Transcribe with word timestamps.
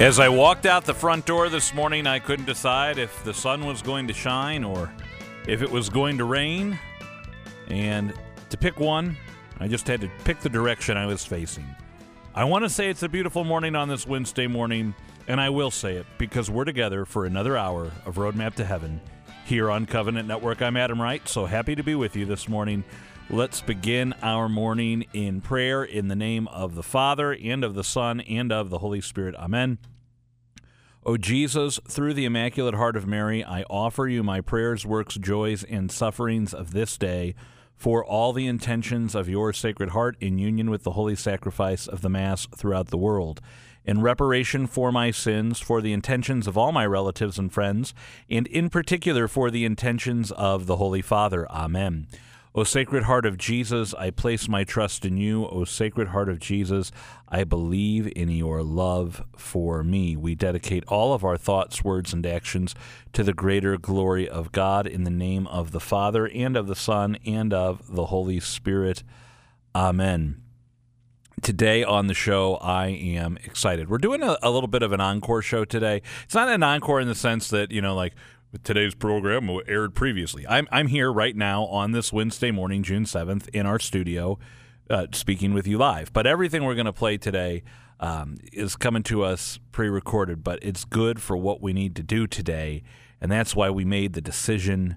As 0.00 0.18
I 0.18 0.30
walked 0.30 0.64
out 0.64 0.86
the 0.86 0.94
front 0.94 1.26
door 1.26 1.50
this 1.50 1.74
morning, 1.74 2.06
I 2.06 2.20
couldn't 2.20 2.46
decide 2.46 2.96
if 2.96 3.22
the 3.22 3.34
sun 3.34 3.66
was 3.66 3.82
going 3.82 4.08
to 4.08 4.14
shine 4.14 4.64
or 4.64 4.90
if 5.46 5.60
it 5.60 5.70
was 5.70 5.90
going 5.90 6.16
to 6.16 6.24
rain. 6.24 6.78
And 7.68 8.14
to 8.48 8.56
pick 8.56 8.80
one, 8.80 9.18
I 9.58 9.68
just 9.68 9.86
had 9.86 10.00
to 10.00 10.10
pick 10.24 10.40
the 10.40 10.48
direction 10.48 10.96
I 10.96 11.04
was 11.04 11.26
facing. 11.26 11.66
I 12.34 12.44
want 12.44 12.64
to 12.64 12.70
say 12.70 12.88
it's 12.88 13.02
a 13.02 13.10
beautiful 13.10 13.44
morning 13.44 13.76
on 13.76 13.90
this 13.90 14.06
Wednesday 14.06 14.46
morning, 14.46 14.94
and 15.28 15.38
I 15.38 15.50
will 15.50 15.70
say 15.70 15.96
it 15.96 16.06
because 16.16 16.50
we're 16.50 16.64
together 16.64 17.04
for 17.04 17.26
another 17.26 17.58
hour 17.58 17.90
of 18.06 18.14
Roadmap 18.14 18.54
to 18.54 18.64
Heaven 18.64 19.02
here 19.44 19.70
on 19.70 19.84
Covenant 19.84 20.26
Network. 20.26 20.62
I'm 20.62 20.78
Adam 20.78 20.98
Wright, 20.98 21.28
so 21.28 21.44
happy 21.44 21.74
to 21.74 21.82
be 21.82 21.94
with 21.94 22.16
you 22.16 22.24
this 22.24 22.48
morning. 22.48 22.84
Let's 23.28 23.60
begin 23.60 24.14
our 24.22 24.48
morning 24.48 25.04
in 25.12 25.42
prayer 25.42 25.84
in 25.84 26.08
the 26.08 26.16
name 26.16 26.48
of 26.48 26.74
the 26.74 26.82
Father, 26.82 27.32
and 27.32 27.62
of 27.62 27.74
the 27.74 27.84
Son, 27.84 28.20
and 28.20 28.50
of 28.50 28.70
the 28.70 28.78
Holy 28.78 29.02
Spirit. 29.02 29.34
Amen. 29.34 29.76
O 31.06 31.16
Jesus, 31.16 31.80
through 31.88 32.12
the 32.12 32.26
Immaculate 32.26 32.74
Heart 32.74 32.94
of 32.94 33.06
Mary, 33.06 33.42
I 33.42 33.62
offer 33.70 34.06
you 34.06 34.22
my 34.22 34.42
prayers, 34.42 34.84
works, 34.84 35.14
joys, 35.14 35.64
and 35.64 35.90
sufferings 35.90 36.52
of 36.52 36.72
this 36.72 36.98
day 36.98 37.34
for 37.74 38.04
all 38.04 38.34
the 38.34 38.46
intentions 38.46 39.14
of 39.14 39.26
your 39.26 39.54
Sacred 39.54 39.90
Heart 39.90 40.18
in 40.20 40.38
union 40.38 40.68
with 40.68 40.82
the 40.82 40.90
holy 40.90 41.16
sacrifice 41.16 41.86
of 41.86 42.02
the 42.02 42.10
Mass 42.10 42.46
throughout 42.54 42.88
the 42.88 42.98
world. 42.98 43.40
In 43.86 44.02
reparation 44.02 44.66
for 44.66 44.92
my 44.92 45.10
sins, 45.10 45.58
for 45.58 45.80
the 45.80 45.94
intentions 45.94 46.46
of 46.46 46.58
all 46.58 46.70
my 46.70 46.84
relatives 46.84 47.38
and 47.38 47.50
friends, 47.50 47.94
and 48.28 48.46
in 48.48 48.68
particular 48.68 49.26
for 49.26 49.50
the 49.50 49.64
intentions 49.64 50.30
of 50.32 50.66
the 50.66 50.76
Holy 50.76 51.00
Father. 51.00 51.50
Amen. 51.50 52.08
O 52.52 52.64
Sacred 52.64 53.04
Heart 53.04 53.26
of 53.26 53.38
Jesus, 53.38 53.94
I 53.94 54.10
place 54.10 54.48
my 54.48 54.64
trust 54.64 55.04
in 55.04 55.16
you. 55.16 55.46
O 55.46 55.64
Sacred 55.64 56.08
Heart 56.08 56.28
of 56.28 56.40
Jesus, 56.40 56.90
I 57.28 57.44
believe 57.44 58.12
in 58.16 58.28
your 58.28 58.64
love 58.64 59.22
for 59.36 59.84
me. 59.84 60.16
We 60.16 60.34
dedicate 60.34 60.82
all 60.88 61.14
of 61.14 61.22
our 61.22 61.36
thoughts, 61.36 61.84
words, 61.84 62.12
and 62.12 62.26
actions 62.26 62.74
to 63.12 63.22
the 63.22 63.32
greater 63.32 63.78
glory 63.78 64.28
of 64.28 64.50
God 64.50 64.88
in 64.88 65.04
the 65.04 65.10
name 65.10 65.46
of 65.46 65.70
the 65.70 65.78
Father, 65.78 66.26
and 66.26 66.56
of 66.56 66.66
the 66.66 66.74
Son, 66.74 67.16
and 67.24 67.54
of 67.54 67.94
the 67.94 68.06
Holy 68.06 68.40
Spirit. 68.40 69.04
Amen. 69.72 70.42
Today 71.42 71.84
on 71.84 72.08
the 72.08 72.14
show, 72.14 72.56
I 72.56 72.88
am 72.88 73.38
excited. 73.44 73.88
We're 73.88 73.98
doing 73.98 74.24
a, 74.24 74.36
a 74.42 74.50
little 74.50 74.66
bit 74.68 74.82
of 74.82 74.90
an 74.92 75.00
encore 75.00 75.40
show 75.40 75.64
today. 75.64 76.02
It's 76.24 76.34
not 76.34 76.48
an 76.48 76.64
encore 76.64 77.00
in 77.00 77.06
the 77.06 77.14
sense 77.14 77.48
that, 77.50 77.70
you 77.70 77.80
know, 77.80 77.94
like 77.94 78.14
today's 78.62 78.94
program 78.94 79.48
aired 79.68 79.94
previously. 79.94 80.46
I'm, 80.46 80.66
I'm 80.72 80.88
here 80.88 81.12
right 81.12 81.36
now 81.36 81.64
on 81.66 81.92
this 81.92 82.12
Wednesday 82.12 82.50
morning, 82.50 82.82
June 82.82 83.04
7th, 83.04 83.48
in 83.50 83.64
our 83.66 83.78
studio, 83.78 84.38
uh, 84.88 85.06
speaking 85.12 85.54
with 85.54 85.66
you 85.66 85.78
live. 85.78 86.12
But 86.12 86.26
everything 86.26 86.64
we're 86.64 86.74
going 86.74 86.86
to 86.86 86.92
play 86.92 87.16
today 87.16 87.62
um, 88.00 88.38
is 88.52 88.76
coming 88.76 89.02
to 89.04 89.22
us 89.22 89.60
pre 89.72 89.88
recorded, 89.88 90.42
but 90.42 90.58
it's 90.62 90.84
good 90.84 91.20
for 91.22 91.36
what 91.36 91.60
we 91.60 91.72
need 91.72 91.94
to 91.96 92.02
do 92.02 92.26
today. 92.26 92.82
And 93.20 93.30
that's 93.30 93.54
why 93.54 93.70
we 93.70 93.84
made 93.84 94.14
the 94.14 94.20
decision 94.20 94.96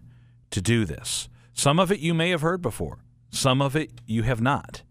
to 0.52 0.62
do 0.62 0.86
this. 0.86 1.30
Some 1.54 1.80
of 1.80 1.92
it 1.92 2.00
you 2.00 2.14
may 2.14 2.31
have 2.31 2.42
heard 2.42 2.62
before, 2.62 3.00
some 3.30 3.62
of 3.62 3.76
it 3.76 3.92
you 4.06 4.24
have 4.24 4.42
not. 4.42 4.81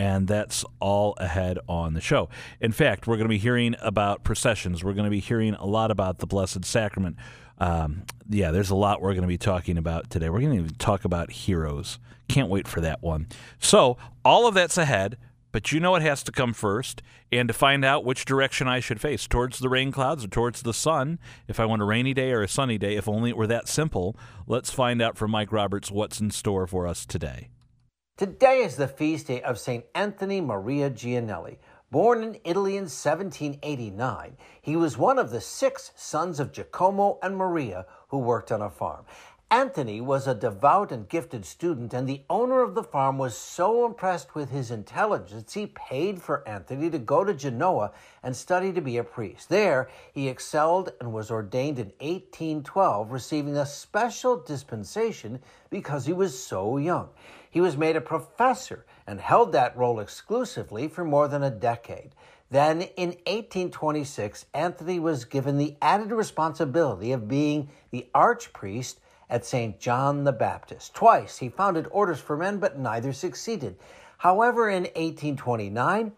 And 0.00 0.28
that's 0.28 0.64
all 0.78 1.16
ahead 1.18 1.58
on 1.68 1.94
the 1.94 2.00
show. 2.00 2.28
In 2.60 2.70
fact, 2.70 3.08
we're 3.08 3.16
going 3.16 3.24
to 3.24 3.28
be 3.28 3.36
hearing 3.36 3.74
about 3.80 4.22
processions. 4.22 4.84
We're 4.84 4.92
going 4.92 5.06
to 5.06 5.10
be 5.10 5.18
hearing 5.18 5.54
a 5.54 5.66
lot 5.66 5.90
about 5.90 6.20
the 6.20 6.26
Blessed 6.26 6.64
Sacrament. 6.64 7.16
Um, 7.58 8.04
yeah, 8.28 8.50
there's 8.50 8.70
a 8.70 8.76
lot 8.76 9.00
we're 9.00 9.14
going 9.14 9.22
to 9.22 9.28
be 9.28 9.38
talking 9.38 9.78
about 9.78 10.10
today. 10.10 10.28
We're 10.28 10.40
going 10.40 10.66
to 10.66 10.74
talk 10.74 11.04
about 11.04 11.30
heroes. 11.30 11.98
Can't 12.28 12.48
wait 12.48 12.68
for 12.68 12.80
that 12.80 13.02
one. 13.02 13.26
So, 13.58 13.96
all 14.24 14.46
of 14.46 14.54
that's 14.54 14.78
ahead, 14.78 15.16
but 15.50 15.72
you 15.72 15.80
know 15.80 15.92
what 15.92 16.02
has 16.02 16.22
to 16.24 16.32
come 16.32 16.52
first. 16.52 17.02
And 17.32 17.48
to 17.48 17.54
find 17.54 17.84
out 17.84 18.04
which 18.04 18.24
direction 18.24 18.68
I 18.68 18.80
should 18.80 19.00
face, 19.00 19.26
towards 19.26 19.58
the 19.58 19.68
rain 19.68 19.92
clouds 19.92 20.24
or 20.24 20.28
towards 20.28 20.62
the 20.62 20.74
sun, 20.74 21.18
if 21.46 21.58
I 21.58 21.64
want 21.64 21.82
a 21.82 21.86
rainy 21.86 22.14
day 22.14 22.32
or 22.32 22.42
a 22.42 22.48
sunny 22.48 22.78
day, 22.78 22.96
if 22.96 23.08
only 23.08 23.30
it 23.30 23.36
were 23.36 23.46
that 23.46 23.68
simple, 23.68 24.16
let's 24.46 24.70
find 24.70 25.02
out 25.02 25.16
from 25.16 25.30
Mike 25.30 25.52
Roberts 25.52 25.90
what's 25.90 26.20
in 26.20 26.30
store 26.30 26.66
for 26.66 26.86
us 26.86 27.04
today. 27.04 27.48
Today 28.16 28.58
is 28.58 28.76
the 28.76 28.88
feast 28.88 29.28
day 29.28 29.42
of 29.42 29.58
St. 29.58 29.84
Anthony 29.94 30.40
Maria 30.40 30.90
Gianelli. 30.90 31.58
Born 31.90 32.22
in 32.22 32.38
Italy 32.44 32.76
in 32.76 32.84
1789, 32.84 34.36
he 34.60 34.76
was 34.76 34.98
one 34.98 35.18
of 35.18 35.30
the 35.30 35.40
six 35.40 35.90
sons 35.96 36.38
of 36.38 36.52
Giacomo 36.52 37.18
and 37.22 37.34
Maria 37.34 37.86
who 38.08 38.18
worked 38.18 38.52
on 38.52 38.60
a 38.60 38.68
farm. 38.68 39.06
Anthony 39.50 39.98
was 40.02 40.26
a 40.26 40.34
devout 40.34 40.92
and 40.92 41.08
gifted 41.08 41.46
student, 41.46 41.94
and 41.94 42.06
the 42.06 42.20
owner 42.28 42.60
of 42.60 42.74
the 42.74 42.82
farm 42.82 43.16
was 43.16 43.34
so 43.34 43.86
impressed 43.86 44.34
with 44.34 44.50
his 44.50 44.70
intelligence, 44.70 45.54
he 45.54 45.68
paid 45.68 46.20
for 46.20 46.46
Anthony 46.46 46.90
to 46.90 46.98
go 46.98 47.24
to 47.24 47.32
Genoa 47.32 47.92
and 48.22 48.36
study 48.36 48.70
to 48.74 48.82
be 48.82 48.98
a 48.98 49.04
priest. 49.04 49.48
There, 49.48 49.88
he 50.12 50.28
excelled 50.28 50.92
and 51.00 51.14
was 51.14 51.30
ordained 51.30 51.78
in 51.78 51.92
1812, 52.00 53.10
receiving 53.10 53.56
a 53.56 53.64
special 53.64 54.36
dispensation 54.36 55.38
because 55.70 56.04
he 56.04 56.12
was 56.12 56.38
so 56.38 56.76
young. 56.76 57.08
He 57.50 57.60
was 57.60 57.76
made 57.76 57.96
a 57.96 58.00
professor 58.00 58.84
and 59.06 59.20
held 59.20 59.52
that 59.52 59.76
role 59.76 60.00
exclusively 60.00 60.88
for 60.88 61.04
more 61.04 61.28
than 61.28 61.42
a 61.42 61.50
decade. 61.50 62.14
Then 62.50 62.82
in 62.82 63.10
1826, 63.26 64.46
Anthony 64.54 64.98
was 64.98 65.24
given 65.24 65.58
the 65.58 65.76
added 65.82 66.10
responsibility 66.12 67.12
of 67.12 67.28
being 67.28 67.68
the 67.90 68.06
archpriest 68.14 68.96
at 69.30 69.44
St. 69.44 69.78
John 69.78 70.24
the 70.24 70.32
Baptist. 70.32 70.94
Twice 70.94 71.38
he 71.38 71.48
founded 71.48 71.86
orders 71.90 72.20
for 72.20 72.36
men, 72.36 72.58
but 72.58 72.78
neither 72.78 73.12
succeeded. 73.12 73.76
However, 74.18 74.68
in 74.68 74.84
1829, 74.84 76.12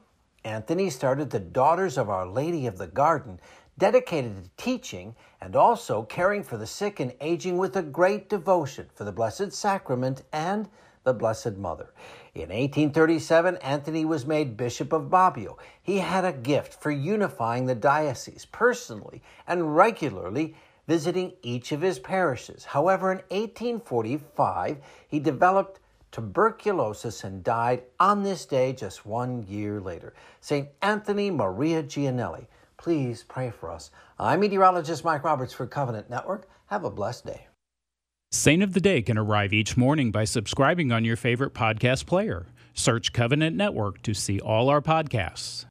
Anthony 0.45 0.89
started 0.89 1.31
the 1.31 1.41
Daughters 1.41 1.99
of 1.99 2.09
Our 2.09 2.27
Lady 2.27 2.67
of 2.67 2.79
the 2.79 2.87
Garden, 2.87 3.41
dedicated 3.77 4.45
to 4.45 4.51
teaching 4.57 5.17
and 5.41 5.57
also 5.57 6.03
caring 6.03 6.43
for 6.43 6.57
the 6.57 6.67
sick 6.67 7.01
and 7.01 7.13
aging 7.21 7.59
with 7.59 7.77
a 7.77 7.83
great 7.83 8.29
devotion 8.29 8.89
for 8.95 9.05
the 9.05 9.13
Blessed 9.13 9.53
Sacrament 9.53 10.23
and 10.33 10.69
the 11.05 11.15
Blessed 11.15 11.57
Mother. 11.57 11.93
In 12.35 12.51
1837, 12.51 13.57
Anthony 13.57 14.05
was 14.05 14.27
made 14.27 14.57
Bishop 14.57 14.93
of 14.93 15.11
Bobbio. 15.11 15.57
He 15.83 15.99
had 15.99 16.25
a 16.25 16.33
gift 16.33 16.75
for 16.75 16.91
unifying 16.91 17.67
the 17.67 17.75
diocese 17.75 18.47
personally 18.51 19.23
and 19.47 19.75
regularly 19.75 20.55
visiting 20.87 21.33
each 21.43 21.73
of 21.73 21.81
his 21.81 21.99
parishes. 21.99 22.65
However, 22.65 23.13
in 23.13 23.19
1845, 23.29 24.79
he 25.09 25.21
developed 25.21 25.81
tuberculosis 26.13 27.25
and 27.25 27.45
died 27.45 27.83
on 27.99 28.23
this 28.23 28.45
day 28.45 28.73
just 28.73 29.07
one 29.07 29.45
year 29.45 29.81
later. 29.81 30.13
St. 30.41 30.69
Anthony 30.83 31.31
Maria 31.31 31.83
Gianelli, 31.83 32.49
please 32.77 33.23
pray 33.23 33.51
for 33.51 33.71
us. 33.71 33.91
I'm 34.19 34.41
meteorologist 34.41 35.05
Mike 35.05 35.25
Roberts 35.25 35.53
for 35.53 35.67
Covenant 35.67 36.11
Network. 36.11 36.49
Have 36.67 36.85
a 36.85 36.91
blessed 36.91 37.27
day. 37.27 37.50
Saint 38.33 38.63
of 38.63 38.75
the 38.75 38.81
Day 38.81 39.03
can 39.03 39.19
arrive 39.19 39.53
each 39.53 39.77
morning 39.77 40.13
by 40.13 40.23
subscribing 40.23 40.93
on 40.93 41.05
your 41.05 41.17
favorite 41.17 41.53
podcast 41.53 42.07
player. 42.07 42.47
Search 42.75 43.13
Covenant 43.13 43.57
Network 43.57 44.03
to 44.03 44.15
see 44.15 44.39
all 44.39 44.69
our 44.69 44.81
podcasts. 44.81 45.65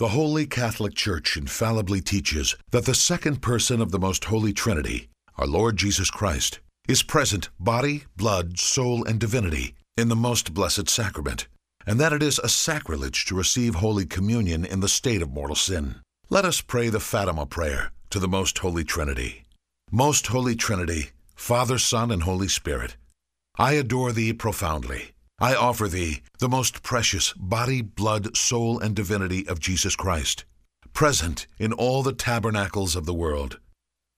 The 0.00 0.08
Holy 0.08 0.46
Catholic 0.46 0.96
Church 0.96 1.36
infallibly 1.36 2.00
teaches 2.00 2.56
that 2.72 2.86
the 2.86 2.94
second 2.94 3.40
person 3.40 3.80
of 3.80 3.92
the 3.92 4.00
Most 4.00 4.24
Holy 4.24 4.52
Trinity, 4.52 5.10
our 5.38 5.46
Lord 5.46 5.76
Jesus 5.76 6.10
Christ, 6.10 6.58
is 6.88 7.04
present 7.04 7.50
body, 7.60 8.02
blood, 8.16 8.58
soul, 8.58 9.04
and 9.04 9.20
divinity 9.20 9.76
in 9.96 10.08
the 10.08 10.16
most 10.16 10.52
blessed 10.52 10.88
sacrament, 10.88 11.46
and 11.86 12.00
that 12.00 12.12
it 12.12 12.20
is 12.22 12.40
a 12.40 12.48
sacrilege 12.48 13.26
to 13.26 13.36
receive 13.36 13.76
Holy 13.76 14.06
Communion 14.06 14.64
in 14.64 14.80
the 14.80 14.88
state 14.88 15.22
of 15.22 15.30
mortal 15.30 15.54
sin. 15.54 16.00
Let 16.30 16.44
us 16.44 16.60
pray 16.60 16.88
the 16.88 16.98
Fatima 16.98 17.46
prayer 17.46 17.92
to 18.10 18.18
the 18.18 18.26
Most 18.26 18.58
Holy 18.58 18.82
Trinity. 18.82 19.44
Most 19.92 20.26
Holy 20.28 20.56
Trinity, 20.56 21.10
Father, 21.40 21.78
Son, 21.78 22.10
and 22.10 22.22
Holy 22.22 22.46
Spirit, 22.48 22.96
I 23.56 23.72
adore 23.72 24.12
thee 24.12 24.34
profoundly. 24.34 25.12
I 25.40 25.54
offer 25.54 25.88
thee 25.88 26.20
the 26.38 26.50
most 26.50 26.82
precious 26.82 27.32
body, 27.32 27.80
blood, 27.80 28.36
soul, 28.36 28.78
and 28.78 28.94
divinity 28.94 29.48
of 29.48 29.58
Jesus 29.58 29.96
Christ, 29.96 30.44
present 30.92 31.46
in 31.58 31.72
all 31.72 32.02
the 32.02 32.12
tabernacles 32.12 32.94
of 32.94 33.06
the 33.06 33.14
world, 33.14 33.58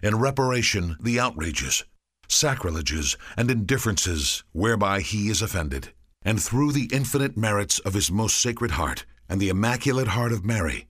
in 0.02 0.18
reparation 0.18 0.96
the 1.00 1.20
outrages, 1.20 1.84
sacrileges, 2.28 3.16
and 3.36 3.52
indifferences 3.52 4.42
whereby 4.50 5.00
he 5.00 5.28
is 5.28 5.40
offended, 5.40 5.94
and 6.22 6.42
through 6.42 6.72
the 6.72 6.90
infinite 6.92 7.36
merits 7.36 7.78
of 7.78 7.94
his 7.94 8.10
most 8.10 8.36
sacred 8.36 8.72
heart 8.72 9.06
and 9.28 9.40
the 9.40 9.48
immaculate 9.48 10.08
heart 10.08 10.32
of 10.32 10.44
Mary, 10.44 10.88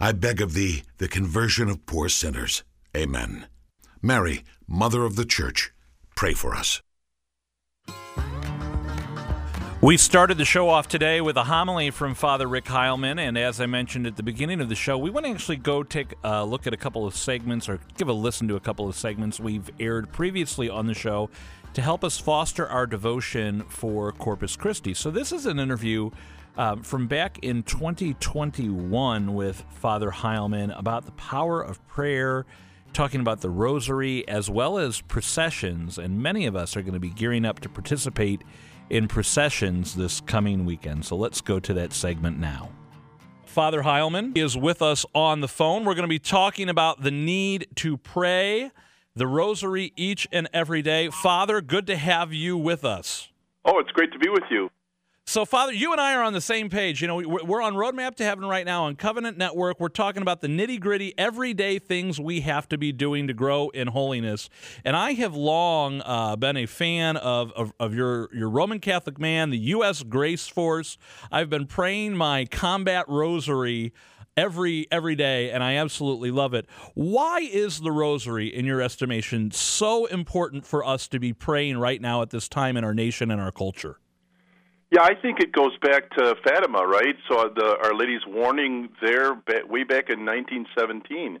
I 0.00 0.12
beg 0.12 0.40
of 0.40 0.54
thee 0.54 0.84
the 0.98 1.08
conversion 1.08 1.68
of 1.68 1.84
poor 1.84 2.08
sinners. 2.08 2.62
Amen. 2.96 3.48
Mary, 4.04 4.44
Mother 4.68 5.04
of 5.04 5.16
the 5.16 5.24
Church, 5.24 5.72
pray 6.14 6.34
for 6.34 6.54
us. 6.54 6.82
We 9.80 9.96
started 9.96 10.36
the 10.36 10.44
show 10.44 10.68
off 10.68 10.88
today 10.88 11.22
with 11.22 11.38
a 11.38 11.44
homily 11.44 11.90
from 11.90 12.14
Father 12.14 12.46
Rick 12.46 12.66
Heilman, 12.66 13.18
and 13.18 13.38
as 13.38 13.62
I 13.62 13.66
mentioned 13.66 14.06
at 14.06 14.16
the 14.16 14.22
beginning 14.22 14.60
of 14.60 14.68
the 14.68 14.74
show, 14.74 14.98
we 14.98 15.08
want 15.08 15.24
to 15.24 15.32
actually 15.32 15.56
go 15.56 15.82
take 15.82 16.12
a 16.22 16.44
look 16.44 16.66
at 16.66 16.74
a 16.74 16.76
couple 16.76 17.06
of 17.06 17.16
segments 17.16 17.66
or 17.66 17.80
give 17.96 18.08
a 18.08 18.12
listen 18.12 18.46
to 18.48 18.56
a 18.56 18.60
couple 18.60 18.86
of 18.86 18.94
segments 18.94 19.40
we've 19.40 19.70
aired 19.80 20.12
previously 20.12 20.68
on 20.68 20.86
the 20.86 20.92
show 20.92 21.30
to 21.72 21.80
help 21.80 22.04
us 22.04 22.18
foster 22.18 22.68
our 22.68 22.86
devotion 22.86 23.62
for 23.70 24.12
Corpus 24.12 24.54
Christi. 24.54 24.92
So, 24.92 25.10
this 25.10 25.32
is 25.32 25.46
an 25.46 25.58
interview 25.58 26.10
um, 26.58 26.82
from 26.82 27.06
back 27.06 27.38
in 27.38 27.62
2021 27.62 29.32
with 29.32 29.64
Father 29.70 30.10
Heilman 30.10 30.78
about 30.78 31.06
the 31.06 31.12
power 31.12 31.62
of 31.62 31.86
prayer, 31.88 32.44
talking 32.94 33.20
about 33.20 33.40
the 33.40 33.50
rosary 33.50 34.26
as 34.28 34.48
well 34.48 34.78
as 34.78 35.00
processions. 35.02 35.98
And 35.98 36.22
many 36.22 36.46
of 36.46 36.56
us 36.56 36.76
are 36.76 36.82
going 36.82 36.94
to 36.94 37.00
be 37.00 37.10
gearing 37.10 37.44
up 37.44 37.60
to 37.60 37.68
participate 37.68 38.42
in 38.88 39.08
processions 39.08 39.94
this 39.94 40.20
coming 40.20 40.64
weekend. 40.64 41.04
So 41.04 41.16
let's 41.16 41.40
go 41.40 41.60
to 41.60 41.74
that 41.74 41.92
segment 41.92 42.38
now. 42.38 42.70
Father 43.44 43.82
Heilman 43.82 44.36
is 44.36 44.56
with 44.56 44.82
us 44.82 45.04
on 45.14 45.40
the 45.40 45.48
phone. 45.48 45.84
We're 45.84 45.94
going 45.94 46.02
to 46.02 46.08
be 46.08 46.18
talking 46.18 46.68
about 46.68 47.02
the 47.02 47.10
need 47.10 47.68
to 47.76 47.96
pray 47.96 48.70
the 49.16 49.26
rosary 49.26 49.92
each 49.96 50.26
and 50.32 50.48
every 50.52 50.82
day. 50.82 51.08
Father, 51.10 51.60
good 51.60 51.86
to 51.86 51.96
have 51.96 52.32
you 52.32 52.56
with 52.56 52.84
us. 52.84 53.28
Oh, 53.64 53.78
it's 53.78 53.90
great 53.92 54.12
to 54.12 54.18
be 54.18 54.28
with 54.28 54.42
you. 54.50 54.70
So, 55.26 55.46
Father, 55.46 55.72
you 55.72 55.90
and 55.90 56.00
I 56.00 56.14
are 56.14 56.22
on 56.22 56.34
the 56.34 56.40
same 56.40 56.68
page. 56.68 57.00
You 57.00 57.08
know, 57.08 57.16
we're 57.16 57.62
on 57.62 57.74
Roadmap 57.74 58.14
to 58.16 58.24
Heaven 58.24 58.44
right 58.44 58.64
now 58.64 58.84
on 58.84 58.94
Covenant 58.94 59.38
Network. 59.38 59.80
We're 59.80 59.88
talking 59.88 60.20
about 60.20 60.42
the 60.42 60.48
nitty 60.48 60.78
gritty, 60.78 61.14
everyday 61.16 61.78
things 61.78 62.20
we 62.20 62.42
have 62.42 62.68
to 62.68 62.78
be 62.78 62.92
doing 62.92 63.26
to 63.26 63.32
grow 63.32 63.70
in 63.70 63.88
holiness. 63.88 64.50
And 64.84 64.94
I 64.94 65.14
have 65.14 65.34
long 65.34 66.02
uh, 66.04 66.36
been 66.36 66.58
a 66.58 66.66
fan 66.66 67.16
of, 67.16 67.50
of, 67.52 67.72
of, 67.80 67.94
your, 67.94 68.28
your 68.34 68.50
Roman 68.50 68.80
Catholic 68.80 69.18
man, 69.18 69.48
the 69.48 69.58
U.S. 69.58 70.02
Grace 70.02 70.46
Force. 70.46 70.98
I've 71.32 71.48
been 71.48 71.66
praying 71.66 72.16
my 72.16 72.44
combat 72.44 73.06
rosary 73.08 73.92
every 74.36 74.86
every 74.90 75.14
day 75.14 75.50
and 75.50 75.64
I 75.64 75.76
absolutely 75.76 76.30
love 76.32 76.54
it. 76.54 76.66
Why 76.94 77.40
is 77.40 77.80
the 77.80 77.92
rosary 77.92 78.48
in 78.48 78.66
your 78.66 78.82
estimation 78.82 79.50
so 79.52 80.04
important 80.06 80.66
for 80.66 80.84
us 80.84 81.08
to 81.08 81.18
be 81.18 81.32
praying 81.32 81.78
right 81.78 82.00
now 82.00 82.20
at 82.22 82.30
this 82.30 82.48
time 82.48 82.76
in 82.76 82.84
our 82.84 82.94
nation 82.94 83.30
and 83.30 83.40
our 83.40 83.52
culture? 83.52 83.98
Yeah, 84.94 85.02
I 85.02 85.14
think 85.20 85.40
it 85.40 85.50
goes 85.50 85.76
back 85.78 86.08
to 86.10 86.36
Fatima, 86.44 86.86
right? 86.86 87.16
So 87.28 87.50
the 87.52 87.76
Our 87.82 87.96
Lady's 87.96 88.24
warning 88.28 88.90
there 89.02 89.32
way 89.68 89.82
back 89.82 90.08
in 90.08 90.24
1917, 90.24 91.40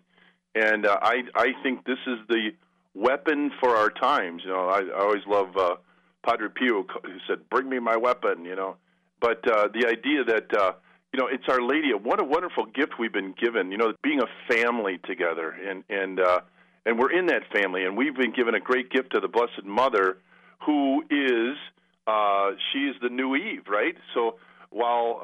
and 0.56 0.84
uh, 0.84 0.98
I 1.00 1.22
I 1.36 1.52
think 1.62 1.86
this 1.86 2.00
is 2.04 2.18
the 2.28 2.50
weapon 2.94 3.52
for 3.60 3.76
our 3.76 3.90
times. 3.90 4.42
You 4.44 4.50
know, 4.50 4.68
I, 4.68 4.80
I 4.80 5.00
always 5.02 5.22
love 5.28 5.56
uh, 5.56 5.76
Padre 6.26 6.48
Pio 6.48 6.82
who 6.82 7.18
said, 7.28 7.48
"Bring 7.48 7.68
me 7.68 7.78
my 7.78 7.96
weapon," 7.96 8.44
you 8.44 8.56
know. 8.56 8.74
But 9.20 9.48
uh, 9.48 9.68
the 9.72 9.86
idea 9.86 10.24
that 10.24 10.52
uh, 10.58 10.72
you 11.12 11.20
know 11.20 11.28
it's 11.28 11.44
Our 11.48 11.62
Lady, 11.62 11.94
what 11.94 12.20
a 12.20 12.24
wonderful 12.24 12.66
gift 12.66 12.94
we've 12.98 13.12
been 13.12 13.36
given. 13.40 13.70
You 13.70 13.78
know, 13.78 13.92
being 14.02 14.20
a 14.20 14.52
family 14.52 14.98
together, 15.04 15.50
and 15.50 15.84
and 15.88 16.18
uh, 16.18 16.40
and 16.86 16.98
we're 16.98 17.12
in 17.12 17.26
that 17.26 17.42
family, 17.52 17.84
and 17.84 17.96
we've 17.96 18.16
been 18.16 18.32
given 18.32 18.56
a 18.56 18.60
great 18.60 18.90
gift 18.90 19.12
to 19.12 19.20
the 19.20 19.28
Blessed 19.28 19.64
Mother, 19.64 20.16
who 20.66 21.04
is 21.08 21.56
uh, 22.06 22.50
she's 22.72 22.94
the 23.00 23.08
new 23.08 23.34
Eve, 23.34 23.64
right? 23.68 23.96
So 24.14 24.36
while 24.70 25.20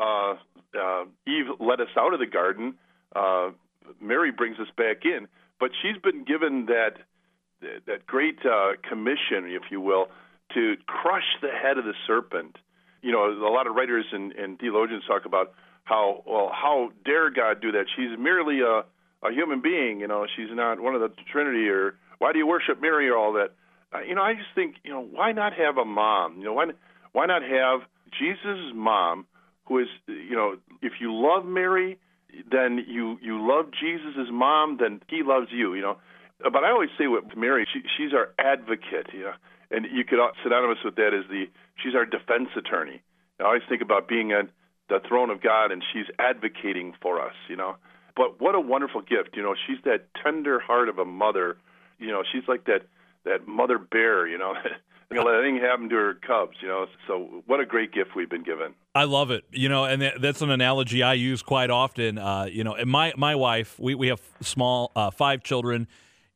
uh, 0.74 0.78
uh, 0.78 1.04
Eve 1.26 1.46
let 1.58 1.80
us 1.80 1.88
out 1.98 2.14
of 2.14 2.20
the 2.20 2.26
garden, 2.26 2.74
uh, 3.14 3.50
Mary 4.00 4.30
brings 4.30 4.58
us 4.58 4.68
back 4.76 5.04
in. 5.04 5.28
But 5.58 5.70
she's 5.82 6.00
been 6.02 6.24
given 6.24 6.66
that 6.66 6.94
that 7.86 8.06
great 8.06 8.38
uh, 8.44 8.72
commission, 8.88 9.44
if 9.44 9.70
you 9.70 9.80
will, 9.80 10.06
to 10.54 10.76
crush 10.86 11.36
the 11.42 11.50
head 11.50 11.76
of 11.76 11.84
the 11.84 11.92
serpent. 12.06 12.56
You 13.02 13.12
know, 13.12 13.30
a 13.30 13.52
lot 13.52 13.66
of 13.66 13.74
writers 13.74 14.06
and, 14.12 14.32
and 14.32 14.58
theologians 14.58 15.02
talk 15.06 15.26
about 15.26 15.52
how 15.84 16.22
well 16.26 16.50
how 16.52 16.90
dare 17.04 17.30
God 17.30 17.60
do 17.60 17.72
that? 17.72 17.86
She's 17.94 18.18
merely 18.18 18.60
a 18.60 18.84
a 19.22 19.32
human 19.32 19.60
being. 19.60 20.00
You 20.00 20.08
know, 20.08 20.26
she's 20.34 20.48
not 20.50 20.80
one 20.80 20.94
of 20.94 21.02
the 21.02 21.10
Trinity, 21.30 21.68
or 21.68 21.96
why 22.18 22.32
do 22.32 22.38
you 22.38 22.46
worship 22.46 22.80
Mary 22.80 23.08
or 23.10 23.16
all 23.16 23.34
that? 23.34 23.50
Uh, 23.94 24.00
you 24.00 24.14
know, 24.14 24.22
I 24.22 24.34
just 24.34 24.54
think, 24.54 24.76
you 24.84 24.92
know, 24.92 25.02
why 25.02 25.32
not 25.32 25.52
have 25.54 25.76
a 25.76 25.84
mom? 25.84 26.38
You 26.38 26.44
know, 26.44 26.52
why 26.52 26.66
why 27.12 27.26
not 27.26 27.42
have 27.42 27.80
Jesus' 28.18 28.72
mom, 28.74 29.26
who 29.66 29.78
is, 29.78 29.88
you 30.06 30.36
know, 30.36 30.56
if 30.80 30.94
you 31.00 31.12
love 31.12 31.44
Mary, 31.44 31.98
then 32.50 32.84
you 32.86 33.18
you 33.20 33.40
love 33.40 33.66
Jesus' 33.72 34.28
mom, 34.30 34.78
then 34.80 35.00
he 35.08 35.22
loves 35.24 35.48
you. 35.50 35.74
You 35.74 35.82
know, 35.82 35.96
but 36.42 36.64
I 36.64 36.70
always 36.70 36.90
say 36.98 37.06
with 37.08 37.36
Mary, 37.36 37.66
she, 37.72 37.80
she's 37.96 38.14
our 38.14 38.32
advocate. 38.38 39.08
You 39.12 39.24
know, 39.24 39.32
and 39.70 39.86
you 39.92 40.04
could 40.04 40.18
synonymous 40.42 40.78
with 40.84 40.96
that 40.96 41.14
is 41.14 41.24
the 41.28 41.46
she's 41.82 41.94
our 41.94 42.06
defense 42.06 42.50
attorney. 42.56 43.02
I 43.40 43.44
always 43.44 43.62
think 43.68 43.82
about 43.82 44.06
being 44.06 44.32
at 44.32 44.48
the 44.88 45.00
throne 45.08 45.30
of 45.30 45.42
God, 45.42 45.72
and 45.72 45.82
she's 45.92 46.06
advocating 46.18 46.94
for 47.02 47.20
us. 47.20 47.34
You 47.48 47.56
know, 47.56 47.76
but 48.16 48.40
what 48.40 48.54
a 48.54 48.60
wonderful 48.60 49.00
gift. 49.00 49.30
You 49.34 49.42
know, 49.42 49.54
she's 49.66 49.78
that 49.84 50.06
tender 50.22 50.60
heart 50.60 50.88
of 50.88 50.98
a 50.98 51.04
mother. 51.04 51.56
You 51.98 52.08
know, 52.08 52.22
she's 52.30 52.46
like 52.46 52.64
that 52.64 52.82
that 53.24 53.46
mother 53.46 53.78
bear, 53.78 54.26
you 54.26 54.38
know, 54.38 54.54
gonna 55.12 55.28
let 55.28 55.40
anything 55.42 55.60
happen 55.60 55.88
to 55.88 55.96
her 55.96 56.14
cubs, 56.14 56.56
you 56.60 56.68
know. 56.68 56.86
So 57.06 57.42
what 57.46 57.60
a 57.60 57.66
great 57.66 57.92
gift 57.92 58.14
we've 58.14 58.30
been 58.30 58.44
given. 58.44 58.74
I 58.94 59.04
love 59.04 59.30
it, 59.30 59.44
you 59.50 59.68
know, 59.68 59.84
and 59.84 60.12
that's 60.20 60.42
an 60.42 60.50
analogy 60.50 61.02
I 61.02 61.14
use 61.14 61.42
quite 61.42 61.70
often. 61.70 62.18
Uh, 62.18 62.44
you 62.50 62.64
know, 62.64 62.74
and 62.74 62.88
my 62.88 63.12
my 63.16 63.34
wife, 63.34 63.78
we 63.78 63.94
we 63.94 64.08
have 64.08 64.20
small 64.40 64.92
uh, 64.94 65.10
five 65.10 65.42
children. 65.42 65.88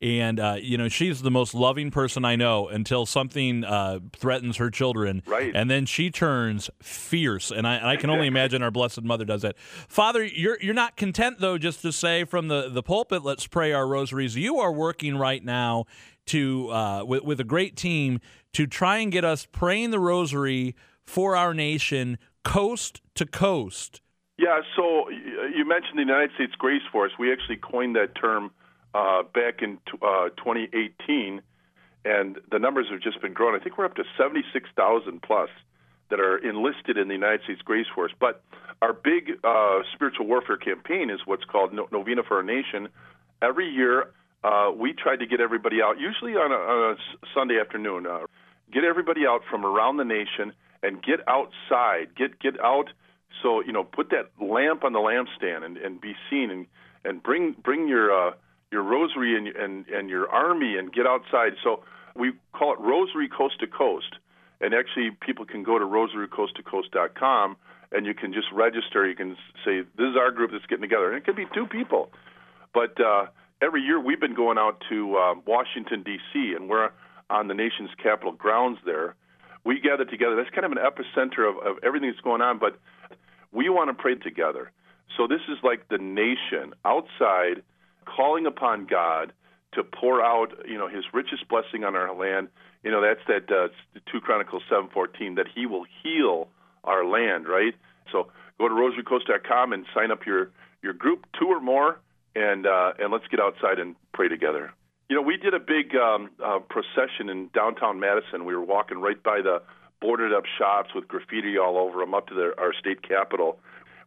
And 0.02 0.38
uh, 0.38 0.56
you 0.60 0.76
know 0.76 0.88
she's 0.88 1.22
the 1.22 1.31
most 1.31 1.54
loving 1.54 1.90
person 1.90 2.26
I 2.26 2.36
know 2.36 2.69
until 2.69 3.06
something 3.06 3.64
uh, 3.64 4.00
threatens 4.14 4.58
her 4.58 4.69
children, 4.69 5.22
right? 5.25 5.52
And 5.54 5.70
then 5.70 5.87
she 5.87 6.10
turns 6.10 6.69
fierce, 6.82 7.50
and 7.50 7.66
I, 7.66 7.76
and 7.76 7.87
I 7.87 7.96
can 7.96 8.10
only 8.10 8.26
imagine 8.34 8.60
our 8.62 8.72
Blessed 8.72 9.02
Mother 9.02 9.25
does 9.25 9.42
that. 9.42 9.56
Father, 9.56 10.22
you're 10.22 10.58
you're 10.60 10.75
not 10.75 10.96
content 10.96 11.38
though 11.38 11.56
just 11.56 11.80
to 11.82 11.92
say 11.92 12.25
from 12.25 12.48
the 12.48 12.69
the 12.69 12.82
pulpit, 12.82 13.22
let's 13.22 13.46
pray 13.46 13.72
our 13.72 13.87
rosaries. 13.87 14.37
You 14.37 14.58
are 14.58 14.72
working 14.72 15.16
right 15.16 15.42
now 15.42 15.87
to 16.26 16.71
uh, 16.71 17.05
with, 17.05 17.23
with 17.23 17.41
a 17.41 17.44
great 17.44 17.76
team 17.76 18.21
to 18.53 18.67
try 18.67 18.99
and 18.99 19.12
get 19.12 19.25
us 19.25 19.47
praying 19.50 19.91
the 19.91 19.99
rosary 19.99 20.75
for 21.05 21.37
our 21.37 21.53
nation 21.55 22.19
coast 22.44 23.00
to 23.15 23.26
coast. 23.26 24.00
Yeah, 24.37 24.61
so 24.75 25.09
you 25.11 25.65
mentioned 25.65 25.97
the 25.97 26.03
United 26.03 26.31
States 26.35 26.55
Grace 26.59 26.82
Force. 26.91 27.12
We 27.19 27.32
actually 27.32 27.56
coined 27.56 27.94
that 27.97 28.15
term 28.15 28.50
uh, 28.93 29.23
back 29.23 29.62
in 29.62 29.79
uh, 30.03 30.31
2018, 30.37 31.41
and 32.05 32.38
the 32.50 32.59
numbers 32.59 32.87
have 32.91 33.00
just 33.00 33.21
been 33.21 33.32
growing. 33.32 33.55
I 33.55 33.62
think 33.62 33.79
we're 33.79 33.85
up 33.85 33.94
to 33.97 34.05
76,000 34.19 35.23
plus 35.23 35.50
that 36.11 36.21
are 36.21 36.37
enlisted 36.38 36.99
in 36.99 37.09
the 37.09 37.15
United 37.15 37.43
States 37.44 37.62
Grace 37.62 37.87
Force. 37.94 38.12
But 38.19 38.43
our 38.82 38.93
big 38.93 39.38
uh, 39.43 39.81
spiritual 39.94 40.26
warfare 40.26 40.56
campaign 40.56 41.11
is 41.11 41.21
what's 41.25 41.44
called 41.44 41.73
Novena 41.93 42.23
for 42.26 42.37
Our 42.38 42.43
Nation. 42.43 42.88
Every 43.41 43.69
year, 43.69 44.11
uh, 44.44 44.70
we 44.76 44.93
tried 44.93 45.17
to 45.17 45.26
get 45.26 45.41
everybody 45.41 45.81
out, 45.82 45.99
usually 45.99 46.32
on 46.32 46.52
a, 46.52 46.55
on 46.55 46.96
a 46.96 47.26
Sunday 47.35 47.58
afternoon, 47.58 48.06
uh, 48.06 48.26
get 48.73 48.85
everybody 48.85 49.23
out 49.26 49.41
from 49.50 49.64
around 49.64 49.97
the 49.97 50.04
nation 50.04 50.52
and 50.83 51.02
get 51.02 51.21
outside, 51.26 52.14
get 52.14 52.38
get 52.38 52.61
out. 52.61 52.90
So 53.42 53.62
you 53.62 53.73
know, 53.73 53.85
put 53.85 54.11
that 54.11 54.30
lamp 54.38 54.85
on 54.85 54.92
the 54.92 54.99
lampstand 54.99 55.64
and, 55.64 55.78
and 55.78 55.99
be 55.99 56.12
seen, 56.28 56.50
and 56.50 56.66
and 57.04 57.23
bring 57.23 57.57
bring 57.64 57.88
your 57.88 58.12
uh, 58.12 58.35
your 58.71 58.83
rosary 58.83 59.35
and, 59.35 59.49
and 59.49 59.88
and 59.88 60.11
your 60.11 60.28
army 60.28 60.76
and 60.76 60.92
get 60.92 61.07
outside. 61.07 61.54
So 61.64 61.83
we 62.14 62.33
call 62.52 62.75
it 62.75 62.80
Rosary 62.80 63.28
Coast 63.28 63.61
to 63.61 63.66
Coast, 63.66 64.16
and 64.61 64.75
actually 64.75 65.11
people 65.25 65.47
can 65.47 65.62
go 65.62 65.78
to 65.78 65.87
rosarycoasttocoast.com 65.87 67.57
and 67.92 68.04
you 68.04 68.12
can 68.12 68.35
just 68.35 68.49
register. 68.52 69.09
You 69.09 69.16
can 69.16 69.37
say 69.64 69.80
this 69.97 70.11
is 70.11 70.16
our 70.18 70.30
group 70.30 70.50
that's 70.52 70.66
getting 70.66 70.83
together, 70.83 71.09
and 71.09 71.16
it 71.16 71.25
can 71.25 71.35
be 71.35 71.47
two 71.54 71.66
people, 71.66 72.11
but 72.75 73.00
uh, 73.00 73.26
every 73.64 73.80
year 73.80 73.99
we've 73.99 74.21
been 74.21 74.35
going 74.35 74.59
out 74.59 74.83
to 74.90 75.16
uh, 75.16 75.35
Washington 75.47 76.02
D.C. 76.02 76.54
and 76.54 76.68
we're 76.68 76.90
on 77.30 77.49
the 77.49 77.54
nation's 77.54 77.90
capital 78.02 78.33
grounds 78.33 78.78
there. 78.85 79.14
We 79.64 79.80
gather 79.80 80.04
together. 80.04 80.37
That's 80.37 80.50
kind 80.50 80.66
of 80.66 80.73
an 80.73 80.78
epicenter 80.78 81.49
of, 81.49 81.56
of 81.66 81.83
everything 81.83 82.11
that's 82.11 82.21
going 82.21 82.42
on, 82.42 82.59
but 82.59 82.78
we 83.52 83.68
want 83.71 83.88
to 83.88 83.94
pray 83.94 84.16
together. 84.16 84.71
So 85.16 85.26
this 85.26 85.40
is 85.49 85.56
like 85.62 85.88
the 85.88 85.99
nation 85.99 86.75
outside 86.85 87.62
calling 88.04 88.47
upon 88.47 88.87
God 88.87 89.33
to 89.73 89.83
pour 89.83 90.23
out, 90.23 90.52
you 90.68 90.76
know, 90.76 90.88
His 90.88 91.04
richest 91.14 91.49
blessing 91.49 91.85
on 91.85 91.97
our 91.97 92.14
land. 92.14 92.49
You 92.83 92.90
know, 92.90 93.00
that's 93.00 93.21
that 93.28 93.50
uh, 93.50 93.68
two 94.12 94.21
Chronicles 94.21 94.62
seven 94.68 94.88
fourteen 94.92 95.37
that 95.37 95.47
He 95.54 95.64
will 95.64 95.87
heal 96.02 96.49
our 96.83 97.06
land, 97.06 97.49
right? 97.49 97.75
So 98.12 98.28
go 98.59 98.68
to 98.68 98.75
rosarycoast.com 98.75 99.73
and 99.73 99.87
sign 99.94 100.11
up 100.11 100.26
your 100.26 100.50
your 100.83 100.92
group, 100.92 101.25
two 101.40 101.47
or 101.47 101.61
more, 101.61 101.99
and 102.35 102.67
uh, 102.67 102.93
and 102.99 103.12
let's 103.12 103.26
get 103.29 103.41
outside 103.41 103.79
and 103.79 103.97
pray 104.12 104.29
together. 104.29 104.73
You 105.09 105.17
know, 105.17 105.23
we 105.23 105.37
did 105.37 105.55
a 105.55 105.61
big 105.61 105.95
um, 105.95 106.31
uh, 106.43 106.59
procession 106.61 107.29
in 107.29 107.50
downtown 107.55 108.00
Madison. 108.00 108.45
We 108.45 108.55
were 108.55 108.64
walking 108.64 108.99
right 108.99 109.23
by 109.23 109.43
the 109.43 109.62
boarded 110.00 110.33
up 110.33 110.45
shops 110.59 110.91
with 110.95 111.09
graffiti 111.09 111.59
all 111.59 111.79
over 111.79 112.00
them 112.00 112.14
up 112.14 112.29
to 112.29 112.35
the, 112.35 112.53
our 112.59 112.73
state 112.79 113.07
capitol. 113.07 113.59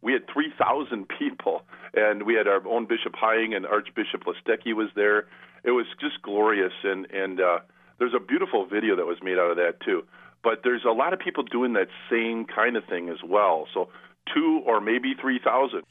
We 0.01 0.13
had 0.13 0.27
3,000 0.31 1.07
people, 1.19 1.63
and 1.93 2.23
we 2.23 2.33
had 2.35 2.47
our 2.47 2.65
own 2.67 2.85
Bishop 2.85 3.13
Hying 3.15 3.53
and 3.53 3.65
Archbishop 3.65 4.23
Listecki 4.25 4.73
was 4.73 4.89
there. 4.95 5.27
It 5.63 5.71
was 5.71 5.85
just 5.99 6.21
glorious, 6.21 6.73
and 6.83 7.09
and 7.11 7.39
uh, 7.39 7.59
there's 7.99 8.13
a 8.15 8.19
beautiful 8.19 8.65
video 8.65 8.95
that 8.95 9.05
was 9.05 9.17
made 9.21 9.37
out 9.37 9.51
of 9.51 9.57
that 9.57 9.79
too. 9.83 10.03
But 10.43 10.61
there's 10.63 10.85
a 10.85 10.91
lot 10.91 11.13
of 11.13 11.19
people 11.19 11.43
doing 11.43 11.73
that 11.73 11.89
same 12.09 12.45
kind 12.45 12.77
of 12.77 12.85
thing 12.85 13.09
as 13.09 13.17
well. 13.23 13.67
So 13.73 13.89
two 14.33 14.61
or 14.65 14.79
maybe 14.79 15.13
3,000. 15.19 15.83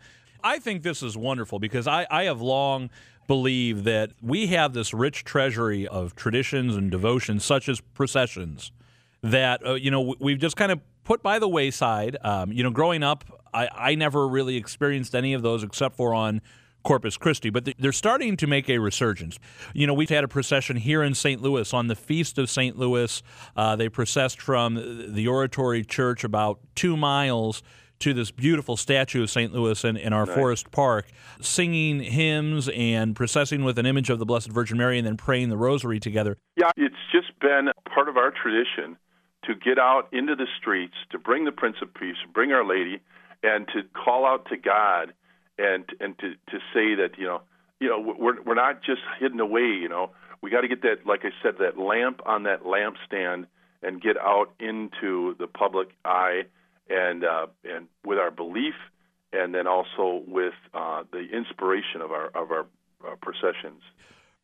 I 0.43 0.59
think 0.59 0.83
this 0.83 1.03
is 1.03 1.17
wonderful 1.17 1.59
because 1.59 1.87
I, 1.87 2.07
I 2.11 2.25
have 2.25 2.41
long 2.41 2.91
believed 3.27 3.85
that 3.85 4.13
we 4.23 4.49
have 4.49 4.73
this 4.73 4.95
rich 4.95 5.25
treasury 5.25 5.87
of 5.87 6.15
traditions 6.15 6.77
and 6.77 6.91
devotions, 6.91 7.45
such 7.45 7.69
as 7.69 7.81
processions, 7.81 8.73
that 9.23 9.67
uh, 9.67 9.75
you 9.75 9.91
know 9.91 10.15
we've 10.21 10.39
just 10.39 10.57
kind 10.57 10.73
of 10.73 10.81
put 11.05 11.23
by 11.23 11.39
the 11.39 11.49
wayside. 11.49 12.17
Um, 12.23 12.53
you 12.53 12.63
know, 12.63 12.71
growing 12.71 13.03
up, 13.03 13.25
I, 13.53 13.69
I 13.75 13.95
never 13.95 14.29
really 14.29 14.57
experienced 14.57 15.15
any 15.15 15.35
of 15.35 15.43
those 15.43 15.63
except 15.63 15.97
for 15.97 16.15
on 16.15 16.41
Corpus 16.87 17.17
Christi, 17.17 17.51
but 17.51 17.69
they're 17.79 17.91
starting 17.91 18.37
to 18.37 18.47
make 18.47 18.71
a 18.71 18.79
resurgence. 18.79 19.41
You 19.75 19.89
know, 19.89 19.95
we've 19.95 20.09
had 20.09 20.23
a 20.23 20.29
procession 20.29 20.77
here 20.77 21.03
in 21.03 21.15
St. 21.15 21.43
Louis 21.43 21.75
on 21.75 21.89
the 21.89 21.97
Feast 21.97 22.39
of 22.39 22.49
St. 22.49 22.79
Louis. 22.79 23.23
Uh, 23.57 23.75
they 23.75 23.89
processed 23.89 24.41
from 24.41 25.13
the 25.13 25.27
Oratory 25.27 25.85
Church 25.85 26.23
about 26.23 26.61
two 26.77 26.97
miles 26.97 27.63
to 28.01 28.15
this 28.15 28.31
beautiful 28.31 28.77
statue 28.77 29.23
of 29.23 29.31
St. 29.31 29.53
Louis 29.53 29.85
in, 29.85 29.97
in 29.97 30.13
our 30.13 30.27
forest 30.27 30.71
park, 30.71 31.07
singing 31.41 32.01
hymns 32.01 32.69
and 32.69 33.17
processing 33.17 33.65
with 33.65 33.79
an 33.79 33.87
image 33.87 34.11
of 34.11 34.19
the 34.19 34.27
Blessed 34.27 34.51
Virgin 34.51 34.79
Mary 34.79 34.99
and 34.99 35.07
then 35.07 35.17
praying 35.17 35.49
the 35.49 35.57
rosary 35.57 35.99
together. 36.01 36.37
Yeah, 36.57 36.71
it's 36.77 36.95
just 37.13 37.39
been 37.41 37.71
part 37.93 38.09
of 38.09 38.17
our 38.17 38.31
tradition 38.31 38.97
to 39.45 39.55
get 39.55 39.79
out 39.79 40.09
into 40.13 40.35
the 40.35 40.47
streets, 40.59 40.95
to 41.11 41.19
bring 41.19 41.45
the 41.45 41.53
Prince 41.53 41.77
of 41.81 41.93
Peace, 41.95 42.17
bring 42.35 42.53
Our 42.53 42.67
Lady, 42.67 43.01
and 43.43 43.67
to 43.69 43.83
call 43.95 44.27
out 44.27 44.47
to 44.51 44.57
God 44.57 45.13
and 45.59 45.85
and 46.01 46.19
to 46.19 46.33
to 46.51 46.59
say 46.75 46.95
that 46.97 47.13
you 47.17 47.25
know 47.25 47.41
you 47.81 47.89
know 47.89 48.01
we're 48.01 48.43
we're 48.43 48.55
not 48.55 48.83
just 48.83 49.01
hidden 49.21 49.41
away. 49.41 49.63
You 49.63 49.89
know, 49.89 50.11
we 50.43 50.51
got 50.51 50.63
to 50.63 50.69
get 50.69 50.83
that, 50.83 51.07
like 51.07 51.21
I 51.25 51.31
said, 51.43 51.55
that 51.61 51.79
lamp 51.79 52.21
on 52.27 52.45
that 52.45 52.65
lampstand 52.65 53.47
and 53.83 54.01
get 54.01 54.17
out 54.17 54.53
into 54.59 55.35
the 55.39 55.47
public 55.47 55.89
eye 56.05 56.43
and 56.89 57.25
uh, 57.25 57.47
and 57.65 57.89
with 58.05 58.19
our 58.19 58.31
belief, 58.31 58.75
and 59.33 59.55
then 59.55 59.67
also 59.67 60.23
with 60.27 60.55
uh, 60.75 61.05
the 61.13 61.27
inspiration 61.33 62.01
of 62.01 62.11
our 62.13 62.27
of 62.29 62.51
our 62.51 62.67
uh, 63.07 63.15
processions. 63.21 63.83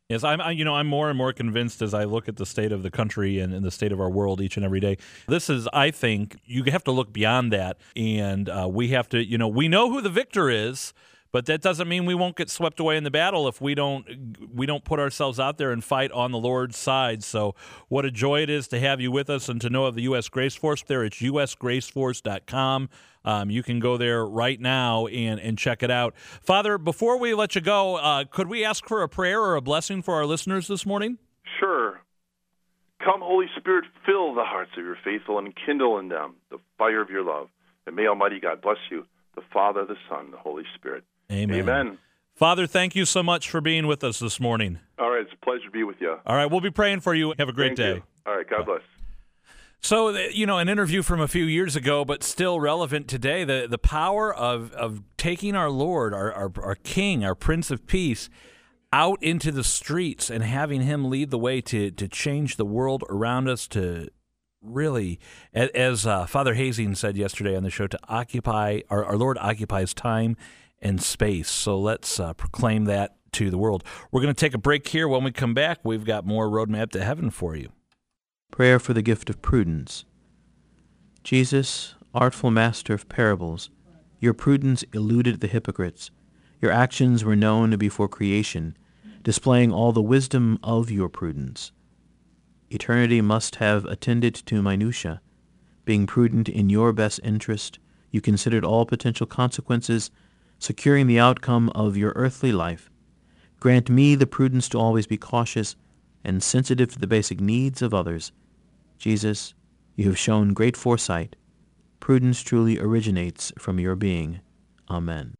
Yes, 0.09 0.23
I'm. 0.23 0.41
I, 0.41 0.51
you 0.51 0.65
know, 0.65 0.75
I'm 0.75 0.87
more 0.87 1.09
and 1.09 1.17
more 1.17 1.31
convinced 1.31 1.81
as 1.81 1.93
I 1.93 2.03
look 2.03 2.27
at 2.27 2.35
the 2.35 2.45
state 2.45 2.71
of 2.71 2.83
the 2.83 2.91
country 2.91 3.39
and, 3.39 3.53
and, 3.53 3.63
the 3.63 3.71
state 3.71 3.91
of 3.91 4.01
our 4.01 4.09
world 4.09 4.41
each 4.41 4.57
and 4.57 4.65
every 4.65 4.81
day. 4.81 4.97
This 5.27 5.49
is, 5.49 5.67
I 5.71 5.91
think, 5.91 6.37
you 6.45 6.63
have 6.65 6.83
to 6.83 6.91
look 6.91 7.13
beyond 7.13 7.53
that, 7.53 7.77
and 7.95 8.49
uh, 8.49 8.67
we 8.69 8.89
have 8.89 9.07
to. 9.09 9.23
You 9.23 9.37
know, 9.37 9.47
we 9.47 9.67
know 9.67 9.89
who 9.89 10.01
the 10.01 10.09
victor 10.09 10.49
is. 10.49 10.93
But 11.33 11.47
that 11.47 11.63
doesn't 11.63 11.89
mean 11.89 12.05
we 12.05 12.13
won't 12.13 12.35
get 12.35 12.51
swept 12.51 12.79
away 12.79 12.95
in 12.95 13.03
the 13.03 13.11
battle 13.11 13.47
if 13.47 13.59
we 13.59 13.73
don't 13.73 14.53
we 14.53 14.67
don't 14.67 14.85
put 14.85 14.99
ourselves 14.99 15.39
out 15.39 15.57
there 15.57 15.71
and 15.71 15.83
fight 15.83 16.11
on 16.11 16.31
the 16.31 16.37
Lord's 16.37 16.77
side. 16.77 17.23
So 17.23 17.55
what 17.89 18.05
a 18.05 18.11
joy 18.11 18.43
it 18.43 18.51
is 18.51 18.67
to 18.67 18.79
have 18.79 19.01
you 19.01 19.11
with 19.11 19.31
us 19.31 19.49
and 19.49 19.59
to 19.61 19.69
know 19.69 19.85
of 19.85 19.95
the 19.95 20.03
U.S. 20.03 20.29
Grace 20.29 20.53
Force. 20.53 20.83
There, 20.83 21.03
it's 21.03 21.17
usgraceforce.com. 21.17 22.89
Um, 23.25 23.49
you 23.49 23.63
can 23.63 23.79
go 23.79 23.97
there 23.97 24.23
right 24.23 24.61
now 24.61 25.07
and, 25.07 25.39
and 25.39 25.57
check 25.57 25.81
it 25.81 25.89
out. 25.89 26.13
Father, 26.15 26.77
before 26.77 27.17
we 27.17 27.33
let 27.33 27.55
you 27.55 27.61
go, 27.61 27.95
uh, 27.95 28.25
could 28.29 28.47
we 28.47 28.63
ask 28.63 28.87
for 28.87 29.01
a 29.01 29.09
prayer 29.09 29.41
or 29.41 29.55
a 29.55 29.61
blessing 29.61 30.03
for 30.03 30.13
our 30.13 30.27
listeners 30.27 30.67
this 30.67 30.85
morning? 30.85 31.17
Sure. 31.59 31.99
Come, 33.03 33.21
Holy 33.21 33.47
Spirit, 33.57 33.85
fill 34.05 34.35
the 34.35 34.43
hearts 34.43 34.71
of 34.77 34.83
your 34.83 34.97
faithful 35.03 35.39
and 35.39 35.53
kindle 35.65 35.97
in 35.97 36.09
them 36.09 36.35
the 36.51 36.59
fire 36.77 37.01
of 37.01 37.09
your 37.09 37.23
love. 37.23 37.49
And 37.87 37.95
may 37.95 38.05
Almighty 38.05 38.39
God 38.39 38.61
bless 38.61 38.77
you, 38.91 39.05
the 39.35 39.41
Father, 39.51 39.83
the 39.83 39.97
Son, 40.07 40.29
the 40.29 40.37
Holy 40.37 40.63
Spirit. 40.75 41.03
Amen. 41.31 41.59
Amen. 41.59 41.97
Father, 42.35 42.65
thank 42.65 42.95
you 42.95 43.05
so 43.05 43.21
much 43.21 43.49
for 43.49 43.61
being 43.61 43.85
with 43.85 44.03
us 44.03 44.19
this 44.19 44.39
morning. 44.39 44.79
All 44.97 45.11
right, 45.11 45.21
it's 45.21 45.33
a 45.33 45.45
pleasure 45.45 45.65
to 45.65 45.71
be 45.71 45.83
with 45.83 46.01
you. 46.01 46.17
All 46.25 46.35
right, 46.35 46.49
we'll 46.49 46.61
be 46.61 46.71
praying 46.71 47.01
for 47.01 47.13
you. 47.13 47.33
Have 47.37 47.49
a 47.49 47.53
great 47.53 47.69
thank 47.69 47.77
day. 47.77 47.93
You. 47.95 48.03
All 48.25 48.35
right, 48.35 48.49
God 48.49 48.65
bless. 48.65 48.81
So, 49.79 50.17
you 50.17 50.45
know, 50.45 50.59
an 50.59 50.69
interview 50.69 51.03
from 51.03 51.19
a 51.19 51.27
few 51.27 51.43
years 51.43 51.75
ago, 51.75 52.05
but 52.05 52.23
still 52.23 52.59
relevant 52.59 53.09
today. 53.09 53.43
The 53.43 53.67
the 53.69 53.77
power 53.77 54.33
of 54.33 54.71
of 54.73 55.03
taking 55.17 55.55
our 55.55 55.69
Lord, 55.69 56.13
our 56.13 56.31
our, 56.31 56.51
our 56.61 56.75
King, 56.75 57.25
our 57.25 57.35
Prince 57.35 57.69
of 57.69 57.85
Peace, 57.85 58.29
out 58.93 59.21
into 59.21 59.51
the 59.51 59.63
streets 59.63 60.29
and 60.29 60.41
having 60.41 60.83
Him 60.83 61.09
lead 61.09 61.31
the 61.31 61.37
way 61.37 61.59
to 61.61 61.91
to 61.91 62.07
change 62.07 62.55
the 62.55 62.65
world 62.65 63.03
around 63.09 63.49
us. 63.49 63.67
To 63.67 64.07
really, 64.61 65.19
as 65.53 66.07
uh, 66.07 66.27
Father 66.27 66.53
Hazing 66.53 66.95
said 66.95 67.17
yesterday 67.17 67.53
on 67.53 67.63
the 67.63 67.69
show, 67.69 67.87
to 67.87 67.99
occupy 68.07 68.79
our, 68.89 69.03
our 69.03 69.17
Lord 69.17 69.37
occupies 69.41 69.93
time 69.93 70.37
and 70.83 71.01
space. 71.01 71.49
So 71.49 71.79
let's 71.79 72.19
uh, 72.19 72.33
proclaim 72.33 72.85
that 72.85 73.15
to 73.31 73.49
the 73.49 73.57
world. 73.57 73.83
We're 74.11 74.21
going 74.21 74.33
to 74.33 74.39
take 74.39 74.53
a 74.53 74.59
break 74.59 74.87
here. 74.87 75.07
When 75.07 75.23
we 75.23 75.31
come 75.31 75.55
back, 75.55 75.79
we've 75.83 76.05
got 76.05 76.25
more 76.25 76.47
Roadmap 76.47 76.91
to 76.91 77.03
Heaven 77.03 77.31
for 77.31 77.55
you. 77.55 77.69
Prayer 78.51 78.77
for 78.77 78.93
the 78.93 79.01
gift 79.01 79.29
of 79.31 79.41
prudence. 79.41 80.05
Jesus, 81.23 81.95
artful 82.13 82.51
master 82.51 82.93
of 82.93 83.09
parables, 83.09 83.71
your 84.19 84.33
prudence 84.33 84.83
eluded 84.93 85.39
the 85.39 85.47
hypocrites. 85.47 86.11
Your 86.61 86.71
actions 86.71 87.23
were 87.23 87.35
known 87.35 87.75
before 87.77 88.07
creation, 88.07 88.77
displaying 89.23 89.71
all 89.71 89.91
the 89.91 90.01
wisdom 90.01 90.59
of 90.61 90.91
your 90.91 91.09
prudence. 91.09 91.71
Eternity 92.69 93.21
must 93.21 93.55
have 93.55 93.85
attended 93.85 94.35
to 94.35 94.61
minutia. 94.61 95.21
Being 95.85 96.05
prudent 96.05 96.47
in 96.47 96.69
your 96.69 96.93
best 96.93 97.19
interest, 97.23 97.79
you 98.11 98.21
considered 98.21 98.63
all 98.63 98.85
potential 98.85 99.25
consequences 99.25 100.11
securing 100.63 101.07
the 101.07 101.19
outcome 101.19 101.69
of 101.75 101.97
your 101.97 102.13
earthly 102.15 102.53
life. 102.53 102.89
Grant 103.59 103.89
me 103.89 104.15
the 104.15 104.25
prudence 104.25 104.69
to 104.69 104.79
always 104.79 105.05
be 105.05 105.17
cautious 105.17 105.75
and 106.23 106.41
sensitive 106.41 106.89
to 106.89 106.97
the 106.97 107.05
basic 107.05 107.41
needs 107.41 107.81
of 107.81 107.93
others. 107.93 108.31
Jesus, 108.97 109.53
you 109.97 110.05
have 110.05 110.17
shown 110.17 110.53
great 110.53 110.77
foresight. 110.77 111.35
Prudence 111.99 112.41
truly 112.41 112.79
originates 112.79 113.51
from 113.59 113.77
your 113.77 113.97
being. 113.97 114.39
Amen. 114.89 115.35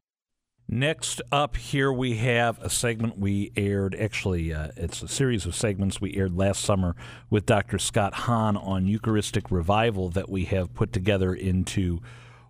Next 0.68 1.22
up, 1.32 1.56
here 1.56 1.90
we 1.90 2.16
have 2.16 2.58
a 2.60 2.68
segment 2.68 3.18
we 3.18 3.50
aired. 3.56 3.94
Actually, 3.94 4.52
uh, 4.52 4.72
it's 4.76 5.02
a 5.02 5.08
series 5.08 5.46
of 5.46 5.54
segments 5.54 6.02
we 6.02 6.14
aired 6.16 6.36
last 6.36 6.60
summer 6.60 6.96
with 7.30 7.46
Dr. 7.46 7.78
Scott 7.78 8.12
Hahn 8.12 8.58
on 8.58 8.86
Eucharistic 8.86 9.50
revival 9.50 10.10
that 10.10 10.28
we 10.28 10.44
have 10.44 10.74
put 10.74 10.92
together 10.92 11.32
into 11.32 12.02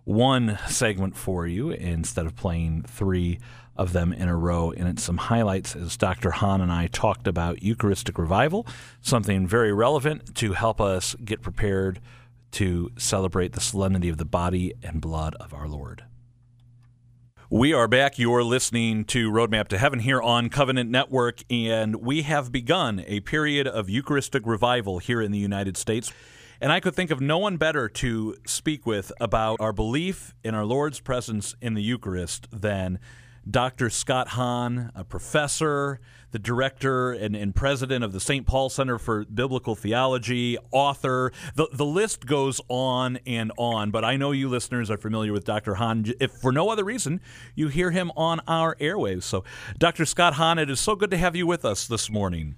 one 0.05 0.57
segment 0.67 1.17
for 1.17 1.45
you 1.45 1.71
instead 1.71 2.25
of 2.25 2.35
playing 2.35 2.83
three 2.83 3.39
of 3.75 3.91
them 3.91 4.13
in 4.13 4.29
a 4.29 4.37
row. 4.37 4.71
And 4.71 4.87
it's 4.87 5.03
some 5.03 5.17
highlights 5.17 5.75
as 5.75 5.97
Dr. 5.97 6.31
Hahn 6.31 6.61
and 6.61 6.71
I 6.71 6.87
talked 6.87 7.27
about 7.27 7.61
Eucharistic 7.61 8.17
revival, 8.17 8.65
something 9.01 9.45
very 9.45 9.73
relevant 9.73 10.35
to 10.35 10.53
help 10.53 10.79
us 10.79 11.15
get 11.25 11.41
prepared 11.41 11.99
to 12.51 12.91
celebrate 12.97 13.51
the 13.51 13.59
solemnity 13.59 14.07
of 14.07 14.17
the 14.17 14.25
body 14.25 14.73
and 14.81 15.01
blood 15.01 15.35
of 15.41 15.53
our 15.53 15.67
Lord. 15.67 16.05
We 17.49 17.73
are 17.73 17.87
back. 17.87 18.17
You're 18.17 18.43
listening 18.43 19.05
to 19.05 19.29
Roadmap 19.29 19.67
to 19.67 19.77
Heaven 19.77 19.99
here 19.99 20.21
on 20.21 20.49
Covenant 20.49 20.89
Network, 20.89 21.43
and 21.49 21.97
we 21.97 22.23
have 22.23 22.51
begun 22.51 23.03
a 23.05 23.19
period 23.19 23.67
of 23.67 23.89
Eucharistic 23.89 24.45
revival 24.45 24.99
here 24.99 25.21
in 25.21 25.31
the 25.31 25.37
United 25.37 25.77
States. 25.77 26.11
And 26.61 26.71
I 26.71 26.79
could 26.79 26.95
think 26.95 27.11
of 27.11 27.21
no 27.21 27.37
one 27.37 27.57
better 27.57 27.89
to 27.89 28.35
speak 28.45 28.85
with 28.85 29.11
about 29.19 29.59
our 29.59 29.73
belief 29.73 30.33
in 30.43 30.55
our 30.55 30.65
Lord's 30.65 30.99
presence 30.99 31.55
in 31.61 31.73
the 31.73 31.81
Eucharist 31.81 32.47
than 32.51 32.99
Dr. 33.49 33.91
Scott 33.91 34.29
Hahn, 34.29 34.91
a 34.95 35.03
professor, 35.03 35.99
the 36.31 36.39
director 36.39 37.11
and, 37.11 37.35
and, 37.35 37.55
president 37.55 38.03
of 38.03 38.11
the 38.11 38.19
St. 38.19 38.45
Paul 38.45 38.69
Center 38.69 38.97
for 38.97 39.23
Biblical 39.25 39.75
Theology, 39.75 40.57
author. 40.71 41.31
The, 41.53 41.67
the 41.71 41.85
list 41.85 42.25
goes 42.25 42.59
on 42.67 43.19
and 43.25 43.51
on, 43.57 43.91
but 43.91 44.03
I 44.03 44.17
know 44.17 44.31
you 44.31 44.49
listeners 44.49 44.89
are 44.89 44.97
familiar 44.97 45.31
with 45.31 45.45
Dr. 45.45 45.75
Hahn. 45.75 46.05
If 46.19 46.31
for 46.31 46.51
no 46.51 46.69
other 46.69 46.83
reason, 46.83 47.21
you 47.53 47.67
hear 47.67 47.91
him 47.91 48.11
on 48.17 48.41
our 48.47 48.75
airwaves. 48.75 49.23
So, 49.23 49.43
Dr. 49.77 50.05
Scott 50.05 50.33
Hahn, 50.33 50.57
it 50.57 50.69
is 50.69 50.79
so 50.79 50.95
good 50.95 51.11
to 51.11 51.17
have 51.17 51.35
you 51.35 51.45
with 51.45 51.63
us 51.63 51.87
this 51.87 52.09
morning. 52.09 52.55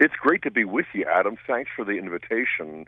It's 0.00 0.14
great 0.14 0.42
to 0.42 0.50
be 0.52 0.64
with 0.64 0.86
you, 0.94 1.04
Adam. 1.12 1.36
Thanks 1.44 1.70
for 1.74 1.84
the 1.84 1.92
invitation. 1.92 2.86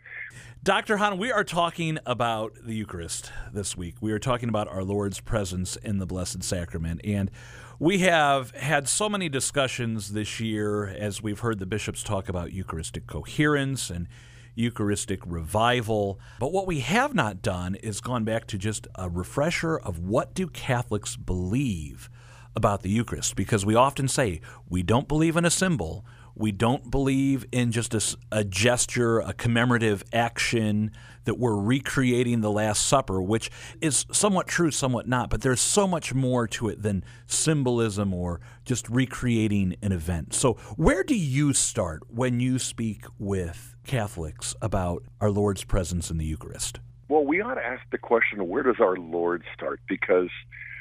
Dr. 0.63 0.99
Hahn, 0.99 1.19
we 1.19 1.33
are 1.33 1.43
talking 1.43 1.99
about 2.07 2.55
the 2.63 2.73
Eucharist 2.73 3.33
this 3.53 3.77
week. 3.77 3.97
We 4.01 4.13
are 4.13 4.21
talking 4.21 4.49
about 4.49 4.69
our 4.69 4.85
Lord's 4.85 5.19
presence 5.19 5.75
in 5.75 5.99
the 5.99 6.07
Blessed 6.07 6.45
Sacrament. 6.45 7.01
And 7.03 7.33
we 7.81 7.99
have 8.01 8.53
had 8.53 8.89
so 8.89 9.09
many 9.09 9.29
discussions 9.29 10.13
this 10.13 10.39
year 10.39 10.87
as 10.87 11.21
we've 11.21 11.41
heard 11.41 11.59
the 11.59 11.67
bishops 11.67 12.05
talk 12.05 12.29
about 12.29 12.53
Eucharistic 12.53 13.09
coherence 13.09 13.91
and 13.91 14.07
Eucharistic 14.55 15.21
revival. 15.27 16.21
But 16.39 16.53
what 16.53 16.69
we 16.69 16.79
have 16.79 17.13
not 17.13 17.43
done 17.43 17.75
is 17.75 18.01
gone 18.01 18.23
back 18.23 18.47
to 18.49 18.59
just 18.59 18.87
a 18.95 19.09
refresher 19.09 19.77
of 19.77 19.99
what 19.99 20.33
do 20.33 20.47
Catholics 20.47 21.17
believe 21.17 22.09
about 22.55 22.83
the 22.83 22.91
Eucharist 22.91 23.35
because 23.35 23.67
we 23.67 23.75
often 23.75 24.07
say 24.07 24.41
we 24.69 24.85
don't 24.85 25.09
believe 25.09 25.37
in 25.37 25.45
a 25.45 25.51
symbol, 25.51 26.05
we 26.35 26.53
don't 26.53 26.91
believe 26.91 27.45
in 27.53 27.73
just 27.73 27.95
a, 27.95 28.17
a, 28.33 28.45
gesture, 28.45 29.21
a 29.21 29.33
commemorative 29.33 30.05
action, 30.13 30.91
that 31.25 31.39
we're 31.39 31.57
recreating 31.57 32.41
the 32.41 32.51
Last 32.51 32.87
Supper, 32.87 33.21
which 33.21 33.51
is 33.81 34.07
somewhat 34.11 34.47
true, 34.47 34.71
somewhat 34.71 35.07
not. 35.07 35.31
But 35.31 35.43
there's 35.43 35.61
so 35.61 35.87
much 35.87 36.15
more 36.15 36.47
to 36.49 36.69
it 36.69 36.83
than 36.83 37.05
symbolism 37.27 38.15
or 38.15 38.41
just 38.65 38.89
recreating 38.89 39.77
an 39.83 39.93
event. 39.93 40.35
So, 40.35 40.55
where 40.77 41.05
do 41.05 41.15
you 41.15 41.53
start 41.53 42.03
when 42.09 42.41
you 42.41 42.59
speak 42.59 43.05
with 43.19 43.77
Catholics 43.87 44.55
about 44.63 45.05
our 45.21 45.31
Lord's 45.31 45.65
presence 45.65 46.11
in 46.11 46.19
the 46.19 46.25
Eucharist? 46.25 46.81
Well, 47.09 47.25
we 47.25 47.41
ought 47.41 47.55
to 47.55 47.67
ask 47.67 47.83
the 47.91 47.99
question 47.99 48.49
where 48.49 48.63
does 48.63 48.81
our 48.81 48.97
Lord 48.97 49.43
start? 49.55 49.81
Because 49.89 50.31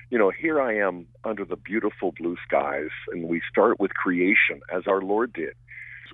you 0.10 0.18
know, 0.18 0.32
here 0.32 0.60
I 0.60 0.76
am 0.78 1.06
under 1.24 1.46
the 1.46 1.56
beautiful 1.56 2.14
blue 2.18 2.36
skies, 2.48 2.90
and 3.12 3.30
we 3.30 3.42
start 3.50 3.80
with 3.80 3.94
creation 3.94 4.62
as 4.74 4.88
our 4.88 5.02
Lord 5.02 5.34
did. 5.34 5.54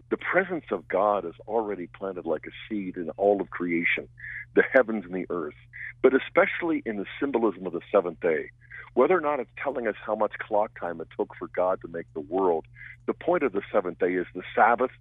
The 0.10 0.18
presence 0.18 0.66
of 0.72 0.88
God 0.88 1.26
is 1.26 1.36
already 1.48 1.88
planted 1.88 2.26
like 2.26 2.46
a 2.46 2.52
seed 2.68 2.98
in 2.98 3.10
all 3.12 3.42
of 3.42 3.50
creation, 3.50 4.10
the 4.54 4.64
heavens 4.74 5.06
and 5.06 5.16
the 5.16 5.26
earth, 5.30 5.56
but 6.02 6.14
especially 6.14 6.84
in 6.86 6.98
the 6.98 7.06
symbolism 7.20 7.66
of 7.66 7.72
the 7.72 7.80
seventh 7.90 8.20
day. 8.20 8.50
Whether 8.96 9.18
or 9.18 9.22
not 9.22 9.40
it's 9.40 9.50
telling 9.62 9.88
us 9.88 9.96
how 10.06 10.16
much 10.16 10.34
clock 10.40 10.78
time 10.80 11.00
it 11.00 11.08
took 11.18 11.34
for 11.40 11.48
God 11.56 11.80
to 11.82 11.88
make 11.88 12.06
the 12.14 12.20
world, 12.20 12.66
the 13.08 13.14
point 13.14 13.44
of 13.44 13.54
the 13.54 13.62
seventh 13.72 14.00
day 14.00 14.14
is 14.14 14.28
the 14.36 14.44
Sabbath, 14.54 14.92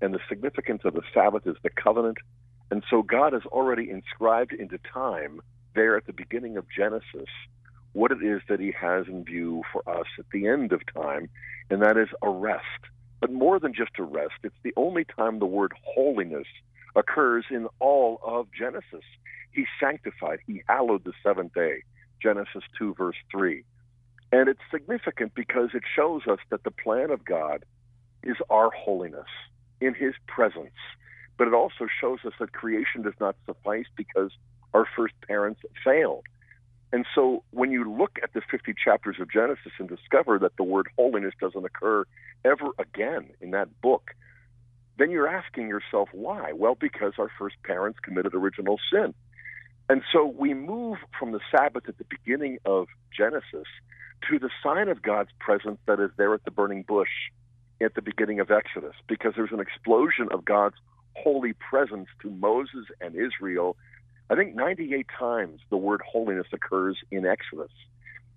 and 0.00 0.14
the 0.14 0.20
significance 0.28 0.82
of 0.84 0.94
the 0.94 1.02
Sabbath 1.12 1.46
is 1.46 1.56
the 1.64 1.70
covenant. 1.70 2.18
And 2.70 2.84
so 2.88 3.02
God 3.02 3.32
has 3.32 3.42
already 3.46 3.90
inscribed 3.90 4.52
into 4.52 4.78
time 4.92 5.40
there 5.74 5.96
at 5.96 6.06
the 6.06 6.12
beginning 6.12 6.56
of 6.56 6.66
Genesis 6.70 7.28
what 7.94 8.12
it 8.12 8.22
is 8.22 8.42
that 8.48 8.60
he 8.60 8.72
has 8.78 9.06
in 9.08 9.24
view 9.24 9.62
for 9.72 9.88
us 9.88 10.06
at 10.18 10.26
the 10.32 10.46
end 10.46 10.72
of 10.72 10.80
time, 10.92 11.28
and 11.70 11.80
that 11.80 11.96
is 11.96 12.08
a 12.22 12.28
rest. 12.28 12.62
But 13.20 13.32
more 13.32 13.58
than 13.58 13.72
just 13.72 13.98
a 13.98 14.02
rest, 14.02 14.34
it's 14.42 14.54
the 14.62 14.74
only 14.76 15.04
time 15.04 15.38
the 15.38 15.46
word 15.46 15.72
holiness 15.82 16.46
occurs 16.94 17.46
in 17.50 17.68
all 17.80 18.20
of 18.22 18.48
Genesis. 18.56 19.04
He 19.52 19.64
sanctified, 19.80 20.40
he 20.46 20.62
hallowed 20.68 21.04
the 21.04 21.12
seventh 21.22 21.54
day. 21.54 21.82
Genesis 22.20 22.64
2, 22.78 22.94
verse 22.94 23.16
3. 23.30 23.64
And 24.32 24.48
it's 24.48 24.60
significant 24.70 25.34
because 25.34 25.70
it 25.74 25.84
shows 25.94 26.22
us 26.28 26.40
that 26.50 26.64
the 26.64 26.70
plan 26.70 27.10
of 27.10 27.24
God 27.24 27.64
is 28.24 28.36
our 28.50 28.70
holiness 28.70 29.28
in 29.80 29.94
his 29.94 30.14
presence. 30.26 30.74
But 31.36 31.48
it 31.48 31.54
also 31.54 31.86
shows 32.00 32.18
us 32.26 32.32
that 32.40 32.52
creation 32.52 33.02
does 33.02 33.14
not 33.20 33.36
suffice 33.46 33.86
because 33.96 34.30
our 34.72 34.86
first 34.96 35.14
parents 35.26 35.60
failed. 35.84 36.24
And 36.94 37.04
so 37.12 37.42
when 37.50 37.72
you 37.72 37.92
look 37.92 38.20
at 38.22 38.34
the 38.34 38.40
50 38.48 38.72
chapters 38.72 39.16
of 39.18 39.28
Genesis 39.28 39.72
and 39.80 39.88
discover 39.88 40.38
that 40.38 40.56
the 40.56 40.62
word 40.62 40.86
holiness 40.96 41.34
doesn't 41.40 41.64
occur 41.64 42.04
ever 42.44 42.70
again 42.78 43.30
in 43.40 43.50
that 43.50 43.80
book, 43.80 44.12
then 44.96 45.10
you're 45.10 45.26
asking 45.26 45.66
yourself 45.66 46.08
why? 46.12 46.52
Well, 46.52 46.76
because 46.80 47.14
our 47.18 47.32
first 47.36 47.56
parents 47.64 47.98
committed 47.98 48.32
original 48.32 48.78
sin. 48.92 49.12
And 49.88 50.02
so 50.12 50.24
we 50.24 50.54
move 50.54 50.98
from 51.18 51.32
the 51.32 51.40
Sabbath 51.50 51.88
at 51.88 51.98
the 51.98 52.04
beginning 52.04 52.58
of 52.64 52.86
Genesis 53.10 53.66
to 54.30 54.38
the 54.38 54.50
sign 54.62 54.88
of 54.88 55.02
God's 55.02 55.30
presence 55.40 55.80
that 55.86 55.98
is 55.98 56.10
there 56.16 56.32
at 56.32 56.44
the 56.44 56.52
burning 56.52 56.84
bush 56.86 57.10
at 57.80 57.96
the 57.96 58.02
beginning 58.02 58.38
of 58.38 58.52
Exodus, 58.52 58.94
because 59.08 59.32
there's 59.34 59.50
an 59.50 59.58
explosion 59.58 60.28
of 60.30 60.44
God's 60.44 60.76
holy 61.14 61.54
presence 61.54 62.06
to 62.22 62.30
Moses 62.30 62.86
and 63.00 63.16
Israel 63.16 63.76
I 64.30 64.34
think 64.34 64.54
98 64.54 65.06
times 65.18 65.60
the 65.70 65.76
word 65.76 66.02
holiness 66.06 66.46
occurs 66.52 66.98
in 67.10 67.26
Exodus. 67.26 67.70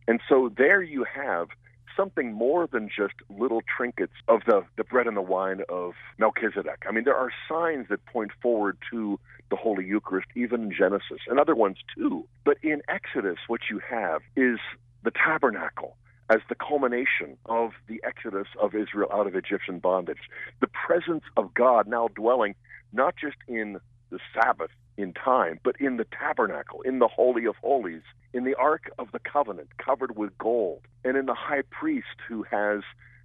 And 0.08 0.20
so 0.28 0.52
there 0.56 0.82
you 0.82 1.06
have 1.06 1.48
something 1.96 2.32
more 2.32 2.68
than 2.68 2.88
just 2.88 3.16
little 3.30 3.62
trinkets 3.76 4.14
of 4.28 4.42
the, 4.46 4.64
the 4.78 4.84
bread 4.84 5.08
and 5.08 5.18
the 5.18 5.22
wine 5.22 5.62
of 5.68 5.94
Melchizedek. 6.18 6.84
I 6.88 6.92
mean, 6.92 7.04
there 7.04 7.16
are 7.16 7.32
signs 7.50 7.88
that 7.90 8.06
point 8.06 8.32
forward 8.42 8.78
to 8.92 9.20
the 9.50 9.56
Holy 9.56 9.86
Eucharist, 9.86 10.28
even 10.36 10.64
in 10.64 10.72
Genesis, 10.72 11.20
and 11.28 11.40
other 11.40 11.56
ones 11.56 11.78
too. 11.96 12.28
But 12.46 12.58
in 12.62 12.82
Exodus, 12.88 13.38
what 13.48 13.62
you 13.70 13.80
have 13.90 14.22
is 14.36 14.60
the 15.04 15.12
tabernacle 15.12 15.98
as 16.30 16.40
the 16.50 16.56
culmination 16.56 17.38
of 17.46 17.72
the 17.88 18.02
exodus 18.06 18.48
of 18.62 18.76
Israel 18.76 19.10
out 19.14 19.28
of 19.28 19.36
Egyptian 19.36 19.80
bondage. 19.80 20.30
The 20.60 20.68
presence 20.68 21.24
of 21.38 21.54
God 21.54 21.88
now 21.88 22.10
dwelling 22.10 22.56
not 22.92 23.16
just 23.16 23.38
in 23.48 23.80
the 24.10 24.20
Sabbath, 24.34 24.72
in 24.98 25.14
time, 25.14 25.60
but 25.64 25.80
in 25.80 25.98
the 25.98 26.06
tabernacle, 26.06 26.82
in 26.82 27.00
the 27.00 27.08
Holy 27.08 27.46
of 27.46 27.56
Holies, 27.58 28.02
in 28.34 28.44
the 28.44 28.56
Ark 28.56 28.92
of 28.98 29.12
the 29.12 29.20
Covenant 29.20 29.70
covered 29.78 30.18
with 30.18 30.38
gold, 30.38 30.82
and 31.04 31.16
in 31.16 31.28
the 31.28 31.36
high 31.36 31.62
priest 31.70 32.18
who 32.28 32.44
has 32.44 32.82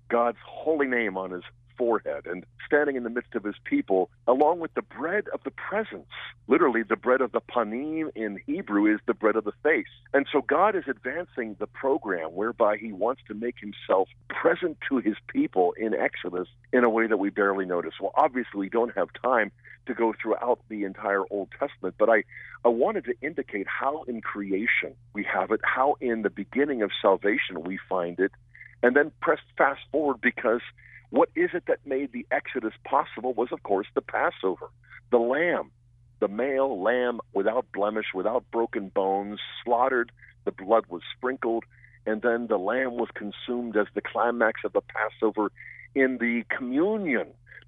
God's 0.08 0.38
holy 0.46 0.86
name 0.86 1.16
on 1.16 1.30
his 1.30 1.44
forehead 1.82 2.26
and 2.26 2.44
standing 2.64 2.94
in 2.94 3.02
the 3.02 3.10
midst 3.10 3.34
of 3.34 3.42
his 3.42 3.56
people, 3.64 4.08
along 4.28 4.60
with 4.60 4.72
the 4.74 4.82
bread 4.82 5.24
of 5.34 5.40
the 5.42 5.50
presence. 5.50 6.06
Literally, 6.46 6.84
the 6.84 6.94
bread 6.94 7.20
of 7.20 7.32
the 7.32 7.40
panim 7.40 8.08
in 8.14 8.38
Hebrew 8.46 8.86
is 8.86 9.00
the 9.06 9.14
bread 9.14 9.34
of 9.34 9.42
the 9.42 9.52
face. 9.64 9.92
And 10.14 10.24
so 10.32 10.42
God 10.42 10.76
is 10.76 10.84
advancing 10.86 11.56
the 11.58 11.66
program 11.66 12.28
whereby 12.36 12.76
he 12.76 12.92
wants 12.92 13.22
to 13.26 13.34
make 13.34 13.56
himself 13.58 14.08
present 14.28 14.78
to 14.88 14.98
his 14.98 15.16
people 15.26 15.74
in 15.76 15.92
Exodus 15.92 16.46
in 16.72 16.84
a 16.84 16.88
way 16.88 17.08
that 17.08 17.16
we 17.16 17.30
barely 17.30 17.64
notice. 17.64 17.94
Well, 18.00 18.12
obviously, 18.14 18.60
we 18.60 18.68
don't 18.68 18.94
have 18.94 19.08
time 19.20 19.50
to 19.86 19.94
go 19.94 20.14
throughout 20.22 20.60
the 20.68 20.84
entire 20.84 21.24
Old 21.32 21.48
Testament, 21.58 21.96
but 21.98 22.08
I, 22.08 22.22
I 22.64 22.68
wanted 22.68 23.06
to 23.06 23.14
indicate 23.22 23.66
how 23.66 24.04
in 24.04 24.20
creation 24.20 24.94
we 25.14 25.24
have 25.24 25.50
it, 25.50 25.58
how 25.64 25.96
in 26.00 26.22
the 26.22 26.30
beginning 26.30 26.82
of 26.82 26.92
salvation 27.02 27.64
we 27.64 27.80
find 27.88 28.20
it, 28.20 28.30
and 28.84 28.94
then 28.94 29.10
press 29.20 29.40
fast 29.58 29.80
forward 29.90 30.20
because 30.20 30.60
what 31.12 31.28
is 31.36 31.50
it 31.52 31.64
that 31.66 31.86
made 31.86 32.10
the 32.12 32.26
Exodus 32.30 32.72
possible 32.84 33.34
was, 33.34 33.48
of 33.52 33.62
course, 33.62 33.86
the 33.94 34.00
Passover, 34.00 34.70
the 35.10 35.18
lamb, 35.18 35.70
the 36.20 36.28
male 36.28 36.82
lamb 36.82 37.20
without 37.34 37.66
blemish, 37.70 38.06
without 38.14 38.50
broken 38.50 38.88
bones, 38.88 39.38
slaughtered, 39.62 40.10
the 40.46 40.52
blood 40.52 40.84
was 40.88 41.02
sprinkled, 41.14 41.64
and 42.06 42.22
then 42.22 42.46
the 42.46 42.56
lamb 42.56 42.94
was 42.94 43.10
consumed 43.14 43.76
as 43.76 43.88
the 43.94 44.00
climax 44.00 44.62
of 44.64 44.72
the 44.72 44.80
Passover 44.80 45.52
in 45.94 46.16
the 46.16 46.44
communion 46.48 47.26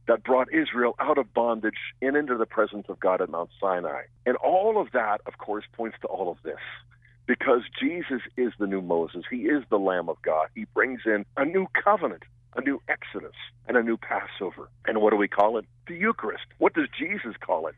that 0.09 0.25
brought 0.25 0.49
Israel 0.51 0.95
out 0.99 1.19
of 1.19 1.35
bondage 1.35 1.93
and 2.01 2.17
into 2.17 2.39
the 2.39 2.47
presence 2.47 2.87
of 2.89 2.99
God 2.99 3.21
at 3.21 3.29
Mount 3.29 3.51
Sinai. 3.61 4.05
And 4.25 4.37
all 4.37 4.81
of 4.81 4.93
that, 4.93 5.21
of 5.27 5.37
course, 5.37 5.65
points 5.75 5.99
to 6.01 6.07
all 6.07 6.31
of 6.31 6.39
this. 6.43 6.57
Because 7.27 7.61
Jesus 7.79 8.23
is 8.39 8.55
the 8.59 8.67
new 8.67 8.81
Moses. 8.81 9.25
He 9.31 9.43
is 9.45 9.65
the 9.69 9.79
Lamb 9.79 10.09
of 10.09 10.17
God. 10.23 10.49
He 10.55 10.65
brings 10.73 11.03
in 11.05 11.27
a 11.37 11.45
new 11.45 11.67
covenant, 11.83 12.23
a 12.57 12.61
new 12.61 12.81
Exodus, 12.89 13.35
and 13.67 13.77
a 13.77 13.83
new 13.83 13.97
Passover. 13.97 14.69
And 14.87 15.01
what 15.01 15.11
do 15.11 15.17
we 15.17 15.29
call 15.29 15.59
it? 15.59 15.67
The 15.87 15.95
Eucharist. 15.95 16.45
What 16.59 16.75
does 16.75 16.89
Jesus 16.99 17.35
call 17.41 17.67
it? 17.67 17.75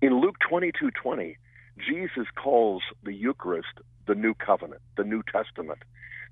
In 0.00 0.20
Luke 0.20 0.36
22 0.48 0.90
20, 0.90 1.38
Jesus 1.78 2.26
calls 2.36 2.82
the 3.02 3.14
Eucharist 3.14 3.80
the 4.06 4.14
new 4.14 4.34
covenant, 4.34 4.82
the 4.96 5.04
New 5.04 5.22
Testament. 5.22 5.78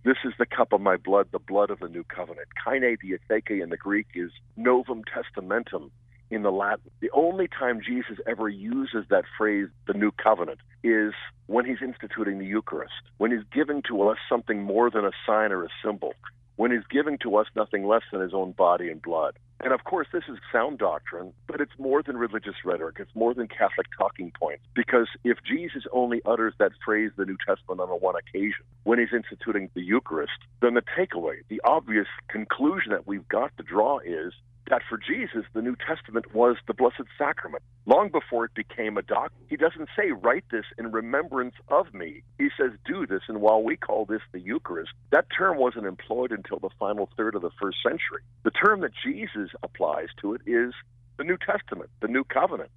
This 0.02 0.16
is 0.24 0.32
the 0.38 0.46
cup 0.46 0.72
of 0.72 0.80
my 0.80 0.96
blood, 0.96 1.28
the 1.30 1.38
blood 1.38 1.70
of 1.70 1.80
the 1.80 1.88
new 1.88 2.04
covenant. 2.04 2.48
Kaine 2.64 2.96
diatheke 2.96 3.62
in 3.62 3.68
the 3.68 3.76
Greek 3.76 4.06
is 4.14 4.30
novum 4.56 5.02
testamentum 5.04 5.90
in 6.30 6.42
the 6.42 6.50
Latin. 6.50 6.90
The 7.00 7.10
only 7.12 7.48
time 7.48 7.80
Jesus 7.86 8.18
ever 8.26 8.48
uses 8.48 9.04
that 9.10 9.24
phrase, 9.36 9.68
the 9.86 9.94
new 9.94 10.10
covenant, 10.12 10.60
is 10.82 11.12
when 11.46 11.64
he's 11.64 11.82
instituting 11.82 12.38
the 12.38 12.46
Eucharist, 12.46 12.94
when 13.18 13.30
he's 13.30 13.44
giving 13.52 13.82
to 13.88 14.02
us 14.08 14.16
something 14.28 14.62
more 14.62 14.90
than 14.90 15.04
a 15.04 15.10
sign 15.26 15.52
or 15.52 15.64
a 15.64 15.68
symbol, 15.84 16.14
when 16.60 16.70
he's 16.70 16.84
giving 16.90 17.16
to 17.16 17.36
us 17.36 17.46
nothing 17.56 17.86
less 17.86 18.02
than 18.12 18.20
his 18.20 18.34
own 18.34 18.52
body 18.52 18.90
and 18.90 19.00
blood. 19.00 19.32
And 19.62 19.72
of 19.74 19.84
course, 19.84 20.06
this 20.12 20.24
is 20.28 20.38
sound 20.50 20.78
doctrine, 20.78 21.32
but 21.46 21.60
it's 21.60 21.78
more 21.78 22.02
than 22.02 22.16
religious 22.16 22.54
rhetoric. 22.64 22.96
It's 22.98 23.14
more 23.14 23.34
than 23.34 23.46
Catholic 23.46 23.86
talking 23.96 24.32
points. 24.38 24.64
Because 24.74 25.08
if 25.22 25.38
Jesus 25.46 25.82
only 25.92 26.22
utters 26.24 26.54
that 26.58 26.72
phrase, 26.84 27.10
the 27.16 27.26
New 27.26 27.36
Testament, 27.46 27.80
on 27.80 27.88
one 27.88 28.14
occasion, 28.16 28.64
when 28.84 28.98
he's 28.98 29.12
instituting 29.12 29.70
the 29.74 29.82
Eucharist, 29.82 30.32
then 30.62 30.74
the 30.74 30.82
takeaway, 30.82 31.36
the 31.48 31.60
obvious 31.64 32.06
conclusion 32.28 32.92
that 32.92 33.06
we've 33.06 33.28
got 33.28 33.54
to 33.58 33.62
draw 33.62 33.98
is 33.98 34.32
that 34.70 34.82
for 34.88 34.96
Jesus, 34.96 35.44
the 35.52 35.62
New 35.62 35.76
Testament 35.76 36.32
was 36.32 36.56
the 36.66 36.74
Blessed 36.74 37.02
Sacrament. 37.18 37.62
Long 37.86 38.08
before 38.08 38.44
it 38.44 38.54
became 38.54 38.96
a 38.96 39.02
doctrine, 39.02 39.44
he 39.48 39.56
doesn't 39.56 39.88
say, 39.96 40.12
write 40.12 40.44
this 40.52 40.64
in 40.78 40.92
remembrance 40.92 41.56
of 41.68 41.92
me. 41.92 42.22
He 42.38 42.50
says, 42.56 42.70
do 42.86 43.04
this. 43.04 43.22
And 43.26 43.40
while 43.40 43.62
we 43.62 43.76
call 43.76 44.04
this 44.04 44.20
the 44.30 44.38
Eucharist, 44.38 44.92
that 45.10 45.26
term 45.36 45.58
wasn't 45.58 45.86
employed 45.86 46.30
until 46.30 46.60
the 46.60 46.70
final 46.78 47.08
third 47.16 47.34
of 47.34 47.42
the 47.42 47.50
first 47.60 47.78
century. 47.82 48.22
The 48.44 48.52
term 48.52 48.80
that 48.82 48.92
Jesus 49.04 49.49
applies 49.62 50.08
to 50.20 50.34
it 50.34 50.42
is 50.46 50.72
the 51.16 51.24
New 51.24 51.36
Testament, 51.36 51.90
the 52.00 52.08
New 52.08 52.24
Covenant. 52.24 52.70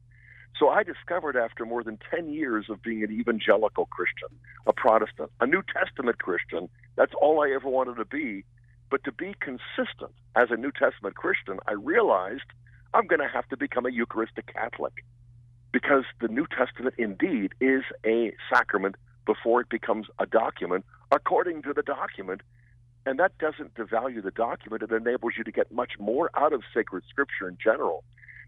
So 0.60 0.70
I 0.70 0.84
discovered 0.84 1.36
after 1.36 1.66
more 1.66 1.84
than 1.84 1.98
10 2.12 2.30
years 2.30 2.66
of 2.70 2.82
being 2.82 3.04
an 3.04 3.12
evangelical 3.12 3.88
Christian, 3.88 4.30
a 4.68 4.74
Protestant, 4.74 5.32
a 5.42 5.48
New 5.48 5.64
Testament 5.74 6.20
Christian, 6.20 6.70
that's 6.96 7.14
all 7.20 7.44
I 7.44 7.54
ever 7.56 7.68
wanted 7.68 7.96
to 7.96 8.06
be 8.06 8.44
but 8.94 9.04
to 9.06 9.12
be 9.12 9.34
consistent 9.40 10.12
as 10.36 10.52
a 10.52 10.56
New 10.56 10.72
Testament 10.72 11.16
Christian, 11.16 11.58
I 11.68 11.72
realized 11.72 12.44
I'm 12.94 13.08
going 13.08 13.22
to 13.22 13.28
have 13.28 13.48
to 13.48 13.58
become 13.58 13.88
a 13.88 13.90
Eucharistic 13.90 14.54
Catholic 14.54 15.04
because 15.72 16.04
the 16.22 16.28
New 16.28 16.46
Testament 16.56 16.94
indeed 17.00 17.54
is 17.60 17.82
a 18.06 18.34
sacrament 18.54 18.96
before 19.26 19.62
it 19.62 19.70
becomes 19.70 20.06
a 20.20 20.28
document 20.28 20.86
according 21.12 21.64
to 21.64 21.74
the 21.74 21.82
document. 21.82 22.42
And 23.06 23.20
that 23.20 23.38
doesn't 23.38 23.76
devalue 23.76 24.24
the 24.24 24.32
document, 24.32 24.84
it 24.84 24.92
enables 24.92 25.34
you 25.38 25.44
to 25.44 25.52
get 25.52 25.72
much 25.72 25.94
more 26.00 26.30
out 26.36 26.54
of 26.54 26.62
sacred 26.74 27.04
scripture 27.10 27.48
in 27.48 27.58
general. 27.62 28.04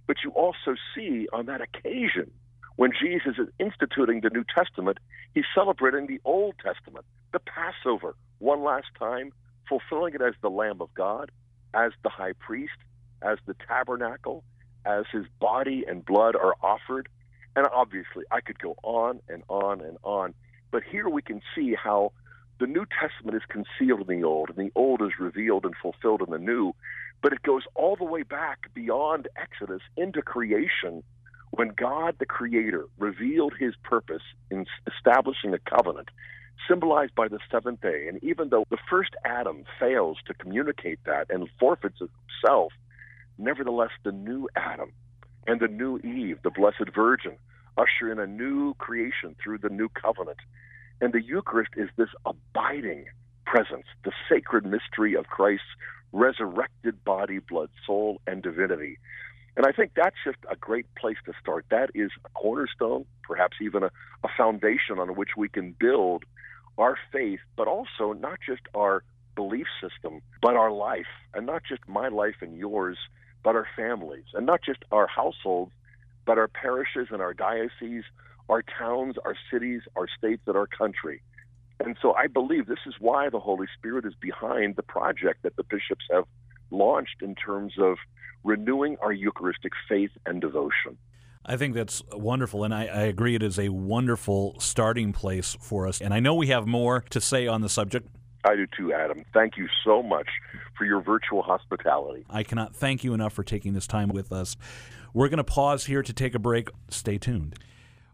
But 0.07 0.17
you 0.23 0.31
also 0.31 0.75
see 0.93 1.27
on 1.33 1.47
that 1.47 1.61
occasion 1.61 2.31
when 2.75 2.91
Jesus 2.91 3.35
is 3.37 3.47
instituting 3.59 4.21
the 4.21 4.29
New 4.29 4.43
Testament, 4.43 4.97
he's 5.33 5.45
celebrating 5.53 6.07
the 6.07 6.19
Old 6.25 6.55
Testament, 6.63 7.05
the 7.31 7.39
Passover, 7.39 8.15
one 8.39 8.63
last 8.63 8.87
time 8.99 9.31
fulfilling 9.67 10.13
it 10.13 10.21
as 10.21 10.33
the 10.41 10.49
Lamb 10.49 10.81
of 10.81 10.93
God, 10.93 11.31
as 11.73 11.91
the 12.03 12.09
high 12.09 12.33
priest, 12.33 12.77
as 13.21 13.37
the 13.45 13.55
tabernacle, 13.67 14.43
as 14.85 15.05
his 15.11 15.25
body 15.39 15.83
and 15.87 16.05
blood 16.05 16.35
are 16.35 16.55
offered. 16.61 17.09
And 17.55 17.65
obviously, 17.73 18.23
I 18.31 18.41
could 18.41 18.59
go 18.59 18.75
on 18.83 19.21
and 19.29 19.43
on 19.47 19.81
and 19.81 19.97
on. 20.03 20.33
But 20.71 20.83
here 20.83 21.09
we 21.09 21.21
can 21.21 21.41
see 21.55 21.73
how 21.73 22.11
the 22.59 22.67
New 22.67 22.85
Testament 22.85 23.35
is 23.35 23.43
concealed 23.49 24.09
in 24.09 24.21
the 24.21 24.25
Old, 24.25 24.49
and 24.49 24.57
the 24.57 24.71
Old 24.75 25.01
is 25.01 25.19
revealed 25.19 25.65
and 25.65 25.75
fulfilled 25.81 26.21
in 26.21 26.31
the 26.31 26.39
New. 26.39 26.73
but 27.21 27.33
it 27.33 27.41
goes 27.41 27.63
all 27.73 27.95
the 27.95 28.03
way 28.03 28.21
back 28.21 28.71
beyond 28.75 29.27
Exodus 29.35 29.81
into 29.97 30.21
creation 30.21 31.03
when 31.51 31.69
God 31.69 32.15
the 32.19 32.25
Creator 32.25 32.85
revealed 32.99 33.53
his 33.57 33.73
purpose 33.83 34.21
in 34.51 34.67
establishing 34.85 35.53
a 35.53 35.57
covenant 35.57 36.09
symbolized 36.69 37.15
by 37.15 37.27
the 37.27 37.39
seventh 37.51 37.81
day. 37.81 38.07
And 38.07 38.23
even 38.23 38.49
though 38.49 38.65
the 38.69 38.77
first 38.89 39.15
Adam 39.25 39.63
fails 39.79 40.17
to 40.27 40.35
communicate 40.35 40.99
that 41.05 41.25
and 41.29 41.49
forfeits 41.59 41.97
himself, 41.97 42.73
nevertheless, 43.37 43.91
the 44.03 44.11
new 44.11 44.47
Adam 44.55 44.91
and 45.47 45.59
the 45.59 45.67
new 45.67 45.97
Eve, 45.99 46.39
the 46.43 46.51
Blessed 46.51 46.93
Virgin, 46.93 47.37
usher 47.77 48.11
in 48.11 48.19
a 48.19 48.27
new 48.27 48.73
creation 48.75 49.35
through 49.41 49.57
the 49.57 49.69
new 49.69 49.89
covenant. 49.89 50.37
And 51.01 51.13
the 51.13 51.21
Eucharist 51.21 51.71
is 51.75 51.89
this 51.97 52.09
abiding 52.25 53.05
presence, 53.45 53.85
the 54.03 54.11
sacred 54.29 54.65
mystery 54.65 55.15
of 55.15 55.27
Christ's 55.27 55.65
resurrected 56.11 57.03
body, 57.03 57.39
blood, 57.39 57.69
soul, 57.85 58.21
and 58.25 58.41
divinity. 58.41 58.97
And 59.57 59.65
I 59.65 59.71
think 59.71 59.91
that's 59.95 60.15
just 60.23 60.37
a 60.49 60.55
great 60.55 60.85
place 60.95 61.17
to 61.25 61.33
start. 61.41 61.65
That 61.69 61.89
is 61.93 62.11
a 62.25 62.29
cornerstone, 62.29 63.05
perhaps 63.23 63.57
even 63.61 63.83
a, 63.83 63.91
a 64.23 64.29
foundation 64.37 64.99
on 64.99 65.15
which 65.15 65.31
we 65.37 65.49
can 65.49 65.75
build 65.79 66.23
our 66.77 66.97
faith, 67.11 67.39
but 67.55 67.67
also 67.67 68.13
not 68.13 68.39
just 68.45 68.61
our 68.73 69.03
belief 69.35 69.67
system, 69.81 70.21
but 70.41 70.55
our 70.55 70.71
life, 70.71 71.05
and 71.33 71.45
not 71.45 71.63
just 71.67 71.87
my 71.87 72.07
life 72.07 72.35
and 72.41 72.57
yours, 72.57 72.97
but 73.43 73.55
our 73.55 73.67
families, 73.75 74.25
and 74.33 74.45
not 74.45 74.61
just 74.61 74.79
our 74.91 75.07
households, 75.07 75.71
but 76.25 76.37
our 76.37 76.47
parishes 76.47 77.07
and 77.11 77.21
our 77.21 77.33
dioceses, 77.33 78.03
our 78.49 78.63
towns, 78.77 79.15
our 79.23 79.35
cities, 79.51 79.81
our 79.95 80.07
states, 80.17 80.43
and 80.47 80.55
our 80.55 80.67
country. 80.67 81.21
And 81.79 81.97
so 82.01 82.13
I 82.13 82.27
believe 82.27 82.67
this 82.67 82.85
is 82.85 82.95
why 82.99 83.29
the 83.29 83.39
Holy 83.39 83.67
Spirit 83.77 84.05
is 84.05 84.13
behind 84.19 84.75
the 84.75 84.83
project 84.83 85.43
that 85.43 85.55
the 85.55 85.63
bishops 85.63 86.05
have 86.11 86.25
launched 86.71 87.21
in 87.21 87.35
terms 87.35 87.73
of 87.79 87.97
renewing 88.43 88.97
our 89.01 89.11
Eucharistic 89.11 89.73
faith 89.89 90.11
and 90.25 90.39
devotion. 90.39 90.97
I 91.45 91.57
think 91.57 91.75
that's 91.75 92.01
wonderful, 92.11 92.63
and 92.63 92.73
I, 92.73 92.85
I, 92.85 93.01
agree 93.01 93.35
it 93.35 93.43
is 93.43 93.59
a 93.59 93.69
wonderful 93.69 94.59
starting 94.59 95.13
place 95.13 95.55
for 95.59 95.87
us. 95.87 96.01
And 96.01 96.11
I 96.11 96.19
know 96.19 96.33
we 96.33 96.47
have 96.47 96.65
more 96.65 97.03
to 97.11 97.21
say 97.21 97.45
on 97.45 97.61
the 97.61 97.69
subject. 97.69 98.07
I 98.43 98.55
do 98.55 98.65
too, 98.75 98.93
Adam. 98.93 99.23
Thank 99.31 99.57
you 99.57 99.67
so 99.83 100.01
much 100.01 100.27
for 100.75 100.85
your 100.85 101.01
virtual 101.01 101.43
hospitality. 101.43 102.25
I 102.29 102.41
cannot 102.41 102.75
thank 102.75 103.03
you 103.03 103.13
enough 103.13 103.33
for 103.33 103.43
taking 103.43 103.73
this 103.73 103.85
time 103.85 104.09
with 104.09 104.31
us. 104.31 104.57
We're 105.13 105.29
going 105.29 105.37
to 105.37 105.43
pause 105.43 105.85
here 105.85 106.01
to 106.01 106.13
take 106.13 106.33
a 106.33 106.39
break. 106.39 106.69
Stay 106.89 107.19
tuned. 107.19 107.55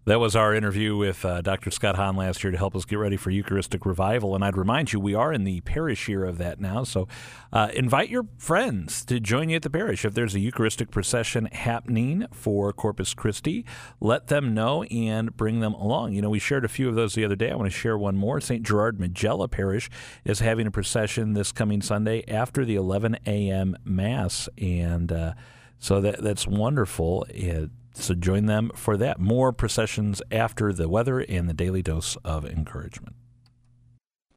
That 0.06 0.20
was 0.20 0.36
our 0.36 0.56
interview 0.56 0.98
with 0.98 1.24
uh, 1.24 1.42
Dr. 1.42 1.70
Scott 1.70 1.96
Hahn 1.96 2.16
last 2.16 2.44
year 2.44 2.50
to 2.50 2.58
help 2.58 2.76
us 2.76 2.86
get 2.86 2.98
ready 2.98 3.18
for 3.18 3.30
Eucharistic 3.30 3.86
Revival. 3.86 4.34
And 4.34 4.44
I'd 4.44 4.58
remind 4.58 4.92
you, 4.92 5.00
we 5.00 5.14
are 5.14 5.32
in 5.32 5.44
the 5.44 5.62
parish 5.62 6.08
year 6.10 6.26
of 6.26 6.40
that 6.40 6.60
now. 6.60 6.84
So 6.84 7.08
uh, 7.54 7.70
invite 7.76 8.10
your 8.10 8.26
friends 8.40 9.06
to 9.06 9.20
join 9.20 9.50
you 9.50 9.58
at 9.58 9.62
the 9.62 9.70
parish. 9.70 10.04
If 10.04 10.16
there's 10.16 10.34
a 10.34 10.40
Eucharistic 10.40 10.90
procession 10.90 11.46
happening 11.52 12.26
for 12.34 12.74
Corpus 12.74 13.14
Christi, 13.14 13.64
let 14.00 14.26
them 14.26 14.56
know 14.56 14.82
and 14.86 15.38
bring 15.38 15.60
them 15.60 15.76
along. 15.76 16.14
You 16.14 16.24
know, 16.24 16.32
we 16.32 16.40
shared 16.40 16.66
a 16.66 16.70
few 16.70 16.90
of 16.90 16.96
those 16.96 17.14
the 17.14 17.24
other 17.24 17.36
day. 17.36 17.52
I 17.52 17.56
want 17.56 17.72
to 17.72 17.78
share 17.78 17.96
one 17.96 18.18
more. 18.18 18.42
St. 18.42 18.64
Gerard 18.64 19.00
Majella 19.00 19.48
Parish 19.48 19.88
is 20.26 20.40
having 20.40 20.66
a 20.66 20.72
procession 20.72 21.34
this 21.34 21.52
coming 21.52 21.84
Sunday 21.84 22.24
after 22.28 22.66
the 22.66 22.74
11 22.74 23.20
a.m. 23.28 23.78
Mass. 23.86 24.50
And 24.58 25.12
uh, 25.12 25.34
so 25.78 26.02
that, 26.02 26.24
that's 26.24 26.48
wonderful. 26.48 27.28
It, 27.30 27.70
so 27.94 28.14
join 28.14 28.46
them 28.46 28.72
for 28.76 28.98
that. 28.98 29.20
More 29.20 29.52
processions 29.52 30.22
after 30.32 30.74
the 30.74 30.90
weather 30.90 31.20
and 31.20 31.50
the 31.50 31.54
daily 31.54 31.82
dose 31.82 32.16
of 32.24 32.46
encouragement. 32.46 33.16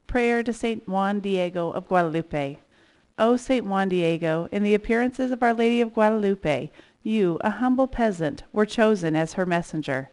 Prayer 0.07 0.43
to 0.43 0.53
St. 0.53 0.89
Juan 0.89 1.21
Diego 1.21 1.71
of 1.71 1.89
Guadalupe. 1.89 2.59
O 3.19 3.37
St. 3.37 3.65
Juan 3.65 3.89
Diego, 3.89 4.49
in 4.51 4.63
the 4.63 4.75
appearances 4.75 5.31
of 5.31 5.43
Our 5.43 5.55
Lady 5.55 5.81
of 5.81 5.95
Guadalupe, 5.95 6.71
you, 7.03 7.39
a 7.43 7.51
humble 7.51 7.87
peasant, 7.87 8.43
were 8.53 8.67
chosen 8.67 9.15
as 9.15 9.35
her 9.35 9.47
messenger. 9.47 10.11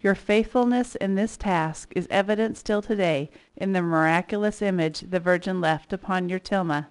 Your 0.00 0.14
faithfulness 0.14 0.94
in 0.96 1.14
this 1.14 1.36
task 1.36 1.92
is 1.94 2.08
evident 2.10 2.58
still 2.58 2.82
today 2.82 3.30
in 3.56 3.72
the 3.72 3.80
miraculous 3.80 4.60
image 4.60 5.00
the 5.08 5.20
Virgin 5.20 5.60
left 5.60 5.92
upon 5.92 6.28
your 6.28 6.40
tilma. 6.40 6.88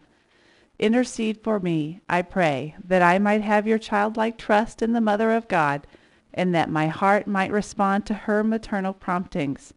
Intercede 0.82 1.44
for 1.44 1.60
me, 1.60 2.02
I 2.10 2.24
pray, 2.24 2.76
that 2.84 3.04
I 3.04 3.20
might 3.20 3.42
have 3.42 3.68
your 3.68 3.78
childlike 3.78 4.40
trust 4.40 4.82
in 4.82 4.94
the 4.94 5.00
Mother 5.00 5.32
of 5.32 5.48
God, 5.48 5.86
and 6.34 6.56
that 6.56 6.72
my 6.72 6.88
heart 6.88 7.28
might 7.28 7.52
respond 7.52 8.08
to 8.08 8.16
her 8.16 8.44
maternal 8.44 8.92
promptings. 8.92 9.76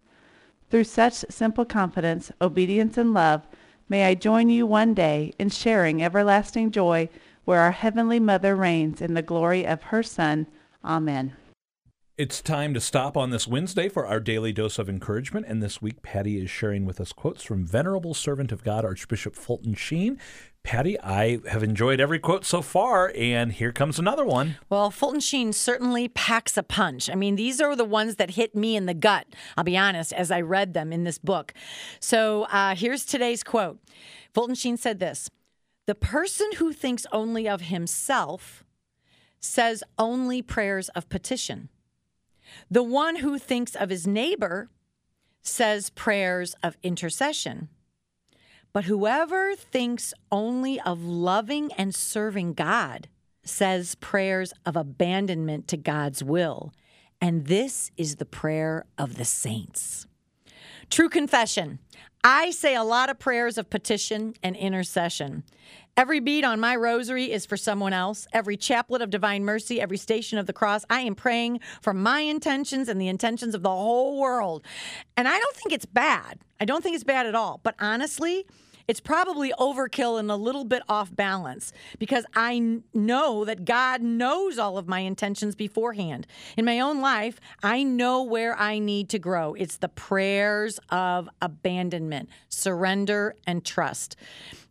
Through 0.71 0.85
such 0.85 1.25
simple 1.29 1.67
confidence, 1.67 2.33
obedience, 2.41 2.97
and 2.97 3.13
love, 3.13 3.47
may 3.87 4.07
I 4.07 4.15
join 4.15 4.49
you 4.49 4.67
one 4.67 4.95
day 4.95 5.35
in 5.39 5.51
sharing 5.51 6.03
everlasting 6.03 6.71
joy 6.71 7.11
where 7.45 7.61
our 7.61 7.73
Heavenly 7.73 8.19
Mother 8.19 8.57
reigns 8.57 9.03
in 9.03 9.13
the 9.13 9.21
glory 9.21 9.67
of 9.67 9.83
her 9.83 10.03
Son. 10.03 10.47
Amen. 10.83 11.37
It's 12.17 12.41
time 12.41 12.73
to 12.75 12.81
stop 12.81 13.17
on 13.17 13.31
this 13.31 13.47
Wednesday 13.47 13.89
for 13.89 14.07
our 14.07 14.21
daily 14.21 14.53
dose 14.53 14.79
of 14.79 14.89
encouragement. 14.89 15.47
And 15.49 15.63
this 15.63 15.83
week, 15.83 16.01
Patty 16.01 16.41
is 16.41 16.49
sharing 16.49 16.87
with 16.87 17.01
us 17.01 17.13
quotes 17.13 17.43
from 17.43 17.67
Venerable 17.67 18.15
Servant 18.15 18.53
of 18.53 18.65
God, 18.65 18.85
Archbishop 18.85 19.35
Fulton 19.35 19.75
Sheen. 19.75 20.19
Patty, 20.65 20.99
I 21.01 21.41
have 21.47 21.63
enjoyed 21.63 22.01
every 22.01 22.19
quote 22.19 22.47
so 22.47 22.63
far, 22.63 23.13
and 23.15 23.53
here 23.53 23.71
comes 23.71 23.99
another 23.99 24.25
one. 24.25 24.57
Well, 24.71 24.91
Fulton 24.91 25.21
Sheen 25.21 25.53
certainly 25.53 26.09
packs 26.09 26.57
a 26.57 26.63
punch. 26.63 27.11
I 27.11 27.15
mean, 27.15 27.37
these 27.37 27.61
are 27.61 27.77
the 27.77 27.85
ones 27.85 28.17
that 28.17 28.31
hit 28.31 28.57
me 28.57 28.75
in 28.75 28.87
the 28.87 28.95
gut, 28.95 29.27
I'll 29.59 29.65
be 29.65 29.77
honest, 29.77 30.15
as 30.15 30.31
I 30.31 30.41
read 30.41 30.73
them 30.73 30.91
in 30.91 31.05
this 31.05 31.19
book. 31.19 31.53
So 32.01 32.45
uh, 32.45 32.75
here's 32.75 33.05
today's 33.05 33.45
quote 33.45 33.79
Fulton 34.33 34.55
Sheen 34.55 34.79
said 34.79 35.01
this 35.01 35.29
The 35.85 35.95
person 35.95 36.49
who 36.57 36.73
thinks 36.73 37.07
only 37.13 37.47
of 37.47 37.61
himself 37.61 38.65
says 39.41 39.85
only 39.99 40.41
prayers 40.41 40.89
of 40.91 41.11
petition. 41.11 41.69
The 42.71 42.83
one 42.83 43.17
who 43.17 43.39
thinks 43.39 43.75
of 43.75 43.91
his 43.91 44.07
neighbor 44.07 44.71
says 45.43 45.91
prayers 45.91 46.55
of 46.63 46.79
intercession. 46.83 47.69
But 48.75 48.85
whoever 48.85 49.55
thinks 49.55 50.13
only 50.33 50.81
of 50.81 51.03
loving 51.03 51.73
and 51.75 51.95
serving 51.95 52.55
God 52.55 53.09
says 53.45 53.95
prayers 53.95 54.53
of 54.67 54.75
abandonment 54.75 55.69
to 55.69 55.77
God's 55.77 56.25
will. 56.25 56.73
And 57.21 57.47
this 57.47 57.93
is 57.97 58.17
the 58.17 58.27
prayer 58.27 58.85
of 58.99 59.17
the 59.17 59.25
saints. 59.25 60.07
True 60.91 61.09
confession 61.09 61.79
I 62.27 62.51
say 62.51 62.75
a 62.75 62.83
lot 62.83 63.11
of 63.11 63.19
prayers 63.19 63.59
of 63.59 63.69
petition 63.71 64.35
and 64.43 64.57
intercession. 64.57 65.45
Every 65.97 66.21
bead 66.21 66.43
on 66.43 66.59
my 66.59 66.75
rosary 66.75 67.31
is 67.31 67.47
for 67.47 67.57
someone 67.57 67.93
else. 67.93 68.27
Every 68.33 68.57
chaplet 68.57 69.03
of 69.03 69.11
divine 69.11 69.45
mercy, 69.45 69.81
every 69.81 69.99
station 69.99 70.39
of 70.39 70.47
the 70.47 70.53
cross, 70.53 70.85
I 70.91 71.03
am 71.03 71.15
praying 71.15 71.61
for 71.81 71.93
my 71.93 72.21
intentions 72.21 72.89
and 72.89 73.01
the 73.01 73.09
intentions 73.09 73.55
of 73.55 73.63
the 73.63 73.69
whole 73.69 74.19
world. 74.19 74.65
And 75.17 75.29
I 75.29 75.39
don't 75.39 75.55
think 75.55 75.73
it's 75.73 75.87
bad. 75.87 76.41
I 76.59 76.65
don't 76.65 76.83
think 76.83 76.95
it's 76.95 77.05
bad 77.05 77.27
at 77.27 77.35
all. 77.35 77.61
But 77.63 77.77
honestly, 77.79 78.47
it's 78.87 79.01
probably 79.01 79.53
overkill 79.59 80.19
and 80.19 80.31
a 80.31 80.37
little 80.37 80.65
bit 80.65 80.83
off 80.89 81.15
balance 81.15 81.73
because 81.99 82.25
I 82.35 82.81
know 82.93 83.45
that 83.45 83.65
God 83.65 84.03
knows 84.03 84.59
all 84.59 84.79
of 84.79 84.87
my 84.87 85.01
intentions 85.01 85.55
beforehand. 85.55 86.27
In 86.57 86.65
my 86.65 86.81
own 86.81 87.01
life, 87.01 87.41
I 87.63 87.83
know 87.83 88.23
where 88.23 88.59
I 88.59 88.79
need 88.79 89.09
to 89.11 89.19
grow. 89.19 89.55
It's 89.55 89.79
the 89.79 89.89
prayers 89.89 90.79
of 90.91 91.29
abandonment, 91.41 92.29
surrender, 92.49 93.37
and 93.47 93.65
trust. 93.65 94.17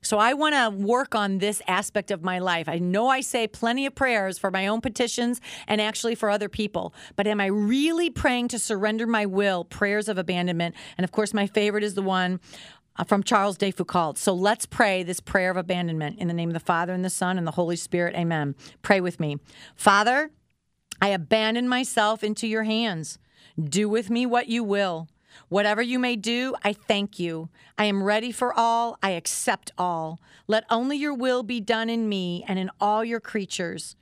So 0.04 0.18
I 0.18 0.34
want 0.34 0.54
to 0.54 0.86
work 0.86 1.16
on 1.16 1.38
this 1.38 1.62
aspect 1.66 2.12
of 2.12 2.24
my 2.24 2.40
life. 2.40 2.68
I 2.68 2.78
know 2.78 3.08
I 3.08 3.22
say 3.22 3.48
plenty 3.48 3.86
of 3.86 3.96
prayers 3.96 4.38
for 4.38 4.52
my 4.52 4.68
own 4.68 4.82
petitions 4.82 5.40
and 5.66 5.80
actually 5.80 6.16
for 6.16 6.30
other 6.30 6.50
people, 6.50 6.94
but 7.16 7.26
am 7.26 7.40
I 7.40 7.46
really 7.46 8.10
praying 8.10 8.50
to 8.50 8.60
surrender 8.60 9.08
my 9.08 9.26
will, 9.26 9.64
prayers 9.64 10.10
of 10.10 10.18
abandonment? 10.18 10.76
And 10.98 11.06
of 11.06 11.12
course, 11.14 11.34
my 11.34 11.48
favorite 11.48 11.86
is 11.86 11.96
the 11.96 12.02
one 12.02 12.42
Uh, 12.96 13.04
from 13.04 13.24
Charles 13.24 13.58
de 13.58 13.72
Foucault. 13.72 14.14
So 14.18 14.34
let's 14.34 14.68
pray 14.68 15.02
this 15.02 15.20
prayer 15.20 15.50
of 15.50 15.58
abandonment 15.58 16.20
in 16.20 16.28
the 16.28 16.34
name 16.34 16.50
of 16.50 16.54
the 16.54 16.60
Father 16.60 16.94
and 16.94 17.04
the 17.04 17.10
Son 17.10 17.40
and 17.40 17.48
the 17.48 17.52
Holy 17.52 17.76
Spirit. 17.76 18.16
Amen. 18.16 18.54
Pray 18.84 19.02
with 19.02 19.20
me. 19.20 19.38
Father, 19.76 20.30
I 21.02 21.08
abandon 21.08 21.68
myself 21.68 22.24
into 22.24 22.46
your 22.46 22.64
hands. 22.64 23.18
Do 23.60 23.90
with 23.90 24.12
me 24.12 24.28
what 24.28 24.48
you 24.48 24.64
will. 24.64 25.08
Whatever 25.50 25.82
you 25.82 25.98
may 25.98 26.16
do, 26.16 26.54
I 26.64 26.74
thank 26.74 27.18
you. 27.18 27.50
I 27.80 27.86
am 27.86 28.04
ready 28.04 28.32
for 28.32 28.54
all. 28.54 29.00
I 29.02 29.12
accept 29.12 29.72
all. 29.76 30.20
Let 30.48 30.64
only 30.70 30.98
your 30.98 31.16
will 31.16 31.42
be 31.42 31.60
done 31.60 31.90
in 31.90 32.08
me 32.08 32.46
and 32.48 32.60
in 32.60 32.70
all 32.80 33.04
your 33.04 33.20
creatures. 33.20 33.96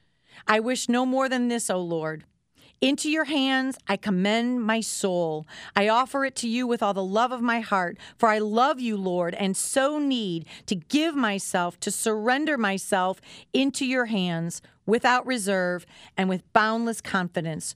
I 0.47 0.60
wish 0.60 0.89
no 0.89 1.06
more 1.06 1.30
than 1.30 1.47
this, 1.47 1.69
O 1.69 1.80
Lord 1.80 2.25
into 2.81 3.09
your 3.09 3.25
hands 3.25 3.77
I 3.87 3.95
commend 3.95 4.63
my 4.63 4.81
soul. 4.81 5.47
I 5.75 5.87
offer 5.87 6.25
it 6.25 6.35
to 6.37 6.49
you 6.49 6.67
with 6.67 6.83
all 6.83 6.93
the 6.93 7.03
love 7.03 7.31
of 7.31 7.41
my 7.41 7.59
heart, 7.59 7.97
for 8.17 8.27
I 8.27 8.39
love 8.39 8.79
you, 8.79 8.97
Lord, 8.97 9.35
and 9.35 9.55
so 9.55 9.99
need 9.99 10.45
to 10.65 10.75
give 10.75 11.15
myself, 11.15 11.79
to 11.81 11.91
surrender 11.91 12.57
myself 12.57 13.21
into 13.53 13.85
your 13.85 14.07
hands 14.07 14.61
without 14.85 15.25
reserve 15.25 15.85
and 16.17 16.27
with 16.27 16.51
boundless 16.53 17.01
confidence, 17.01 17.75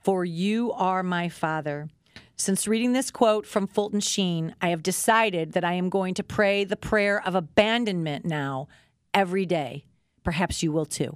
for 0.00 0.24
you 0.24 0.72
are 0.72 1.02
my 1.02 1.28
Father. 1.28 1.88
Since 2.36 2.66
reading 2.66 2.92
this 2.92 3.10
quote 3.10 3.46
from 3.46 3.66
Fulton 3.66 4.00
Sheen, 4.00 4.54
I 4.60 4.68
have 4.70 4.82
decided 4.82 5.52
that 5.52 5.64
I 5.64 5.74
am 5.74 5.90
going 5.90 6.14
to 6.14 6.24
pray 6.24 6.64
the 6.64 6.76
prayer 6.76 7.22
of 7.24 7.34
abandonment 7.34 8.24
now 8.24 8.68
every 9.12 9.44
day 9.44 9.84
perhaps 10.28 10.62
you 10.62 10.70
will 10.70 10.84
too. 10.84 11.14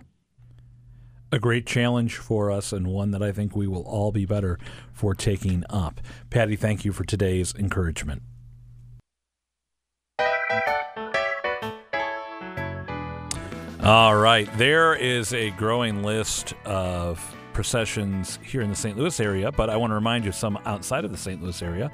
A 1.34 1.38
great 1.38 1.64
challenge 1.64 2.18
for 2.18 2.50
us, 2.50 2.74
and 2.74 2.88
one 2.88 3.10
that 3.12 3.22
I 3.22 3.32
think 3.32 3.56
we 3.56 3.66
will 3.66 3.84
all 3.84 4.12
be 4.12 4.26
better 4.26 4.58
for 4.92 5.14
taking 5.14 5.64
up. 5.70 5.98
Patty, 6.28 6.56
thank 6.56 6.84
you 6.84 6.92
for 6.92 7.04
today's 7.04 7.54
encouragement. 7.54 8.20
All 13.82 14.14
right, 14.14 14.46
there 14.58 14.94
is 14.94 15.32
a 15.32 15.50
growing 15.52 16.02
list 16.02 16.52
of 16.66 17.34
processions 17.54 18.38
here 18.42 18.60
in 18.60 18.68
the 18.68 18.76
St. 18.76 18.98
Louis 18.98 19.18
area, 19.18 19.50
but 19.50 19.70
I 19.70 19.76
want 19.78 19.90
to 19.90 19.94
remind 19.94 20.26
you 20.26 20.32
some 20.32 20.58
outside 20.66 21.06
of 21.06 21.12
the 21.12 21.16
St. 21.16 21.42
Louis 21.42 21.62
area. 21.62 21.90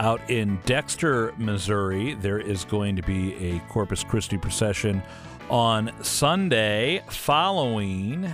Out 0.00 0.20
in 0.28 0.60
Dexter, 0.66 1.32
Missouri, 1.38 2.12
there 2.16 2.38
is 2.38 2.66
going 2.66 2.96
to 2.96 3.02
be 3.02 3.34
a 3.36 3.58
Corpus 3.70 4.04
Christi 4.04 4.36
procession 4.36 5.02
on 5.48 5.90
Sunday 6.02 7.02
following 7.08 8.32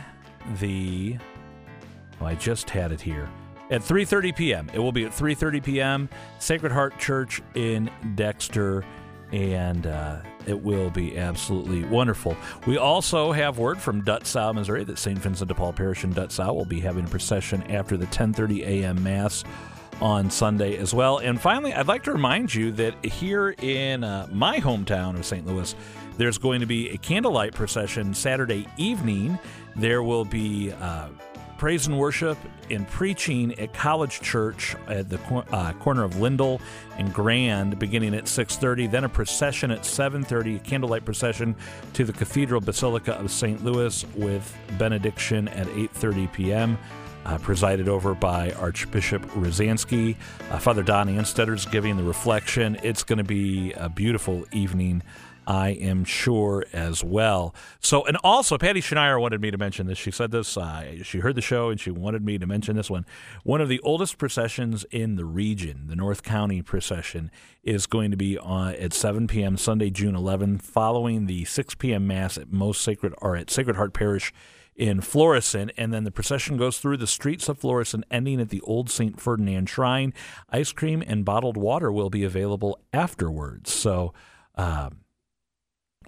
the 0.59 1.17
oh, 2.21 2.27
I 2.27 2.35
just 2.35 2.71
had 2.71 2.93
it 2.93 3.01
here 3.01 3.29
at 3.71 3.83
3:30 3.83 4.37
p.m. 4.37 4.71
It 4.73 4.79
will 4.79 4.93
be 4.93 5.05
at 5.05 5.13
3:30 5.13 5.63
p.m. 5.63 6.09
Sacred 6.39 6.73
Heart 6.73 6.99
Church 6.99 7.43
in 7.55 7.91
Dexter 8.15 8.85
and 9.33 9.87
uh, 9.87 10.21
it 10.47 10.63
will 10.63 10.91
be 10.91 11.19
absolutely 11.19 11.85
wonderful. 11.85 12.37
We 12.67 12.79
also 12.79 13.33
have 13.33 13.59
word 13.59 13.79
from 13.79 14.03
Dutzow, 14.03 14.55
Missouri, 14.55 14.85
that 14.85 14.99
St. 14.99 15.19
Vincent 15.19 15.49
de 15.49 15.55
Paul 15.55 15.73
Parish 15.73 16.05
in 16.05 16.15
Dutzow 16.15 16.55
will 16.55 16.65
be 16.65 16.81
having 16.81 17.05
a 17.05 17.09
procession 17.09 17.63
after 17.71 17.97
the 17.97 18.07
10:30 18.07 18.63
a.m. 18.63 19.03
Mass 19.03 19.45
on 20.01 20.31
Sunday 20.31 20.77
as 20.77 20.95
well. 20.95 21.19
And 21.19 21.41
finally, 21.41 21.75
I'd 21.75 21.89
like 21.89 22.05
to 22.05 22.13
remind 22.13 22.55
you 22.55 22.71
that 22.73 23.05
here 23.05 23.51
in 23.51 24.05
uh, 24.05 24.29
my 24.31 24.61
hometown 24.61 25.19
of 25.19 25.27
St. 25.27 25.45
Louis, 25.45 25.75
there's 26.19 26.37
going 26.37 26.61
to 26.61 26.67
be 26.67 26.91
a 26.91 26.99
candlelight 26.99 27.55
procession 27.55 28.13
Saturday 28.13 28.67
evening. 28.77 29.39
There 29.77 30.03
will 30.03 30.25
be 30.25 30.73
uh, 30.73 31.09
praise 31.59 31.87
and 31.87 31.97
worship 31.97 32.37
and 32.71 32.87
preaching 32.89 33.59
at 33.59 33.73
College 33.73 34.21
Church 34.21 34.77
at 34.89 35.09
the 35.09 35.19
uh, 35.53 35.73
corner 35.75 36.03
of 36.03 36.21
Lindell 36.21 36.61
and 36.99 37.15
Grand, 37.15 37.79
beginning 37.79 38.15
at 38.15 38.25
6:30. 38.25 38.91
Then 38.91 39.05
a 39.05 39.09
procession 39.09 39.71
at 39.71 39.83
7:30, 39.83 40.57
a 40.57 40.59
candlelight 40.59 41.05
procession 41.05 41.55
to 41.95 42.05
the 42.05 42.13
Cathedral 42.13 42.61
Basilica 42.61 43.15
of 43.15 43.31
St. 43.31 43.65
Louis 43.65 44.05
with 44.17 44.57
benediction 44.77 45.49
at 45.49 45.67
8:30 45.69 46.33
p.m. 46.33 46.79
Uh, 47.27 47.37
presided 47.39 47.89
over 47.89 48.15
by 48.15 48.53
Archbishop 48.53 49.23
Rozanski. 49.33 50.17
Uh, 50.51 50.59
Father 50.59 50.83
Don 50.83 51.09
Anstoetter 51.09 51.55
is 51.55 51.67
giving 51.67 51.97
the 51.97 52.03
reflection. 52.03 52.79
It's 52.83 53.03
going 53.03 53.19
to 53.19 53.25
be 53.25 53.73
a 53.73 53.89
beautiful 53.89 54.47
evening 54.51 55.03
I 55.49 55.71
am 55.71 56.05
sure 56.05 56.63
as 56.75 57.03
well. 57.03 57.55
So, 57.81 58.05
and 58.05 58.19
also, 58.23 58.59
Patty 58.59 58.83
Schneier 58.83 59.19
wanted 59.19 59.41
me 59.41 59.51
to 59.51 59.57
mention 59.57 59.87
this. 59.87 59.97
She 59.97 60.11
said 60.11 60.31
this. 60.31 60.59
Uh, 60.59 61.03
she 61.03 61.21
heard 61.21 61.37
the 61.37 61.41
show 61.41 61.71
and 61.71 61.81
she 61.81 61.91
wanted 61.91 62.23
me 62.23 62.37
to 62.37 62.47
mention 62.47 62.77
this 62.77 62.91
one. 62.91 63.07
One 63.45 63.63
of 63.63 63.71
the 63.71 63.81
oldest 63.81 64.19
processions 64.19 64.85
in 64.91 65.17
the 65.17 65.25
region, 65.25 65.87
the 65.87 65.97
North 65.97 66.23
County 66.23 66.61
procession, 66.61 67.31
is 67.63 67.87
going 67.87 68.11
to 68.11 68.17
be 68.17 68.37
on 68.37 68.75
at 68.75 68.93
7 68.93 69.27
p.m. 69.27 69.57
Sunday, 69.57 69.89
June 69.89 70.15
11th, 70.15 70.61
following 70.61 71.25
the 71.25 71.47
6 71.47 71.77
p.m. 71.77 72.07
mass 72.07 72.37
at 72.37 72.53
Most 72.53 72.83
Sacred 72.83 73.15
or 73.23 73.35
at 73.35 73.49
Sacred 73.49 73.77
Heart 73.77 73.95
Parish 73.95 74.35
in 74.77 75.01
Florissant, 75.01 75.73
and 75.79 75.95
then 75.95 76.05
the 76.05 76.11
procession 76.11 76.59
goes 76.59 76.79
through 76.79 76.99
the 76.99 77.07
streets 77.07 77.49
of 77.49 77.59
Florissant, 77.59 78.05
ending 78.11 78.39
at 78.39 78.51
the 78.51 78.61
Old 78.61 78.91
St. 78.91 79.19
Ferdinand 79.19 79.71
Shrine. 79.71 80.13
Ice 80.51 80.73
cream 80.73 81.03
and 81.07 81.25
bottled 81.25 81.57
water 81.57 81.91
will 81.91 82.11
be 82.11 82.23
available 82.23 82.79
afterwards. 82.93 83.73
So, 83.73 84.13
um, 84.55 84.99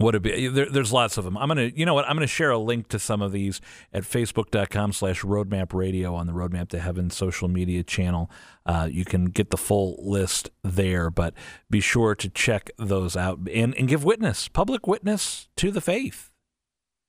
what 0.00 0.14
it 0.14 0.22
be 0.22 0.48
there, 0.48 0.66
there's 0.66 0.92
lots 0.92 1.18
of 1.18 1.24
them 1.24 1.36
i'm 1.36 1.48
gonna 1.48 1.70
you 1.74 1.84
know 1.84 1.94
what? 1.94 2.08
I'm 2.08 2.16
gonna 2.16 2.26
share 2.26 2.50
a 2.50 2.58
link 2.58 2.88
to 2.88 2.98
some 2.98 3.22
of 3.22 3.32
these 3.32 3.60
at 3.92 4.02
facebook.com 4.02 4.92
slash 4.92 5.22
roadmap 5.22 5.72
radio 5.74 6.14
on 6.14 6.26
the 6.26 6.32
roadmap 6.32 6.68
to 6.70 6.80
heaven 6.80 7.10
social 7.10 7.48
media 7.48 7.82
channel. 7.82 8.30
Uh, 8.64 8.88
you 8.90 9.04
can 9.04 9.26
get 9.26 9.50
the 9.50 9.56
full 9.56 9.96
list 9.98 10.50
there 10.62 11.10
but 11.10 11.34
be 11.68 11.80
sure 11.80 12.14
to 12.14 12.28
check 12.28 12.70
those 12.78 13.16
out 13.16 13.38
and, 13.52 13.74
and 13.74 13.88
give 13.88 14.04
witness 14.04 14.48
public 14.48 14.86
witness 14.86 15.48
to 15.56 15.70
the 15.70 15.80
faith. 15.80 16.30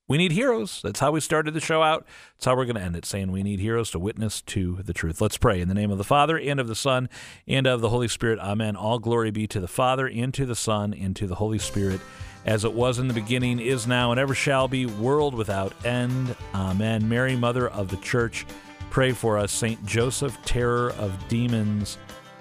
We 0.07 0.17
need 0.17 0.33
heroes. 0.33 0.81
That's 0.83 0.99
how 0.99 1.11
we 1.11 1.21
started 1.21 1.53
the 1.53 1.61
show 1.61 1.81
out. 1.81 2.05
That's 2.35 2.45
how 2.45 2.57
we're 2.57 2.65
going 2.65 2.75
to 2.75 2.81
end 2.81 2.97
it 2.97 3.05
saying 3.05 3.31
we 3.31 3.43
need 3.43 3.61
heroes 3.61 3.91
to 3.91 3.99
witness 3.99 4.41
to 4.41 4.79
the 4.83 4.91
truth. 4.91 5.21
Let's 5.21 5.37
pray. 5.37 5.61
In 5.61 5.69
the 5.69 5.73
name 5.73 5.89
of 5.89 5.97
the 5.97 6.03
father 6.03 6.37
and 6.37 6.59
of 6.59 6.67
the 6.67 6.75
son 6.75 7.07
and 7.47 7.65
of 7.65 7.79
the 7.79 7.87
holy 7.87 8.09
spirit 8.09 8.37
amen. 8.39 8.75
All 8.75 8.99
glory 8.99 9.31
be 9.31 9.47
to 9.47 9.61
the 9.61 9.69
father 9.69 10.07
and 10.07 10.33
to 10.33 10.45
the 10.45 10.55
son 10.55 10.93
and 10.93 11.15
to 11.15 11.27
the 11.27 11.35
holy 11.35 11.59
spirit 11.59 12.01
as 12.45 12.65
it 12.65 12.73
was 12.73 12.99
in 12.99 13.07
the 13.07 13.13
beginning, 13.13 13.59
is 13.59 13.87
now, 13.87 14.11
and 14.11 14.19
ever 14.19 14.33
shall 14.33 14.67
be, 14.67 14.85
world 14.85 15.33
without 15.33 15.73
end. 15.85 16.35
Amen. 16.53 17.07
Mary, 17.07 17.35
Mother 17.35 17.69
of 17.69 17.89
the 17.89 17.97
Church, 17.97 18.45
pray 18.89 19.11
for 19.11 19.37
us. 19.37 19.51
Saint 19.51 19.85
Joseph, 19.85 20.37
terror 20.43 20.91
of 20.93 21.27
demons, 21.27 21.97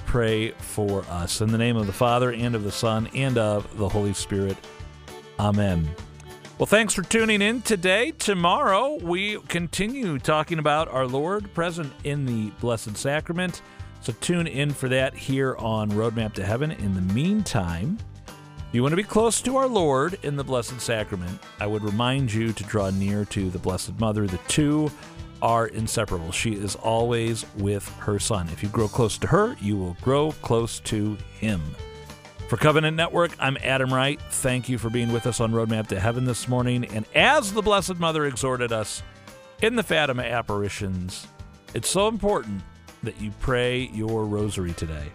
pray 0.07 0.51
for 0.53 1.05
us. 1.11 1.41
In 1.41 1.53
the 1.53 1.59
name 1.59 1.77
of 1.77 1.87
the 1.87 1.93
Father, 1.93 2.33
and 2.33 2.55
of 2.55 2.65
the 2.65 2.73
Son, 2.73 3.09
and 3.15 3.39
of 3.39 3.77
the 3.77 3.89
Holy 3.89 4.15
Spirit. 4.15 4.57
Amen. 5.39 5.89
Well, 6.59 6.67
thanks 6.67 6.93
for 6.93 7.03
tuning 7.03 7.41
in 7.41 7.63
today. 7.63 8.11
Tomorrow, 8.11 8.99
we 9.03 9.39
continue 9.49 10.19
talking 10.19 10.59
about 10.59 10.89
our 10.89 11.07
Lord 11.07 11.55
present 11.55 11.91
in 12.05 12.27
the 12.27 12.51
Blessed 12.61 12.99
Sacrament. 12.99 13.63
So 14.03 14.13
tune 14.21 14.47
in 14.47 14.71
for 14.71 14.89
that 14.91 15.15
here 15.15 15.57
on 15.57 15.91
Roadmap 15.91 16.35
to 16.35 16.45
Heaven. 16.45 16.71
In 16.73 16.95
the 16.95 17.15
meantime, 17.15 17.97
you 18.73 18.83
want 18.83 18.93
to 18.93 18.97
be 18.97 19.03
close 19.03 19.41
to 19.43 19.57
our 19.57 19.67
Lord 19.67 20.19
in 20.23 20.37
the 20.37 20.45
Blessed 20.45 20.81
Sacrament, 20.81 21.41
I 21.59 21.67
would 21.67 21.83
remind 21.83 22.33
you 22.33 22.53
to 22.53 22.65
draw 22.65 22.91
near 22.91 23.25
to 23.27 23.51
the 23.51 23.59
Blessed 23.59 23.99
Mother. 23.99 24.29
The 24.29 24.39
two 24.47 24.93
are 25.43 25.67
inseparable. 25.67 26.31
She 26.31 26.53
is 26.53 26.77
always 26.77 27.45
with 27.57 27.89
her 27.99 28.21
Son. 28.21 28.49
If 28.53 28.63
you 28.63 28.69
grow 28.69 28.87
close 28.87 29.19
to 29.19 29.27
her, 29.27 29.57
you 29.61 29.77
will 29.77 29.97
grow 30.03 30.31
close 30.43 30.79
to 30.81 31.19
Him. 31.41 31.61
For 32.49 32.57
Covenant 32.57 32.97
Network, 32.97 33.33
I'm 33.41 33.57
Adam 33.65 33.93
Wright. 33.93 34.21
Thank 34.31 34.69
you 34.69 34.79
for 34.79 34.89
being 34.89 35.13
with 35.13 35.27
us 35.27 35.41
on 35.41 35.51
Roadmap 35.51 35.89
to 35.89 35.99
Heaven 35.99 36.25
this 36.25 36.47
morning. 36.47 36.85
And 36.85 37.07
as 37.15 37.53
the 37.53 37.63
Blessed 37.63 37.99
Mother 37.99 38.27
exhorted 38.27 38.71
us 38.71 39.03
in 39.63 39.75
the 39.75 39.83
Fatima 39.83 40.23
apparitions, 40.23 41.27
it's 41.75 41.91
so 41.91 42.07
important 42.07 42.63
that 43.03 43.21
you 43.21 43.33
pray 43.41 43.91
your 43.93 44.27
rosary 44.27 44.75
today. 44.75 45.11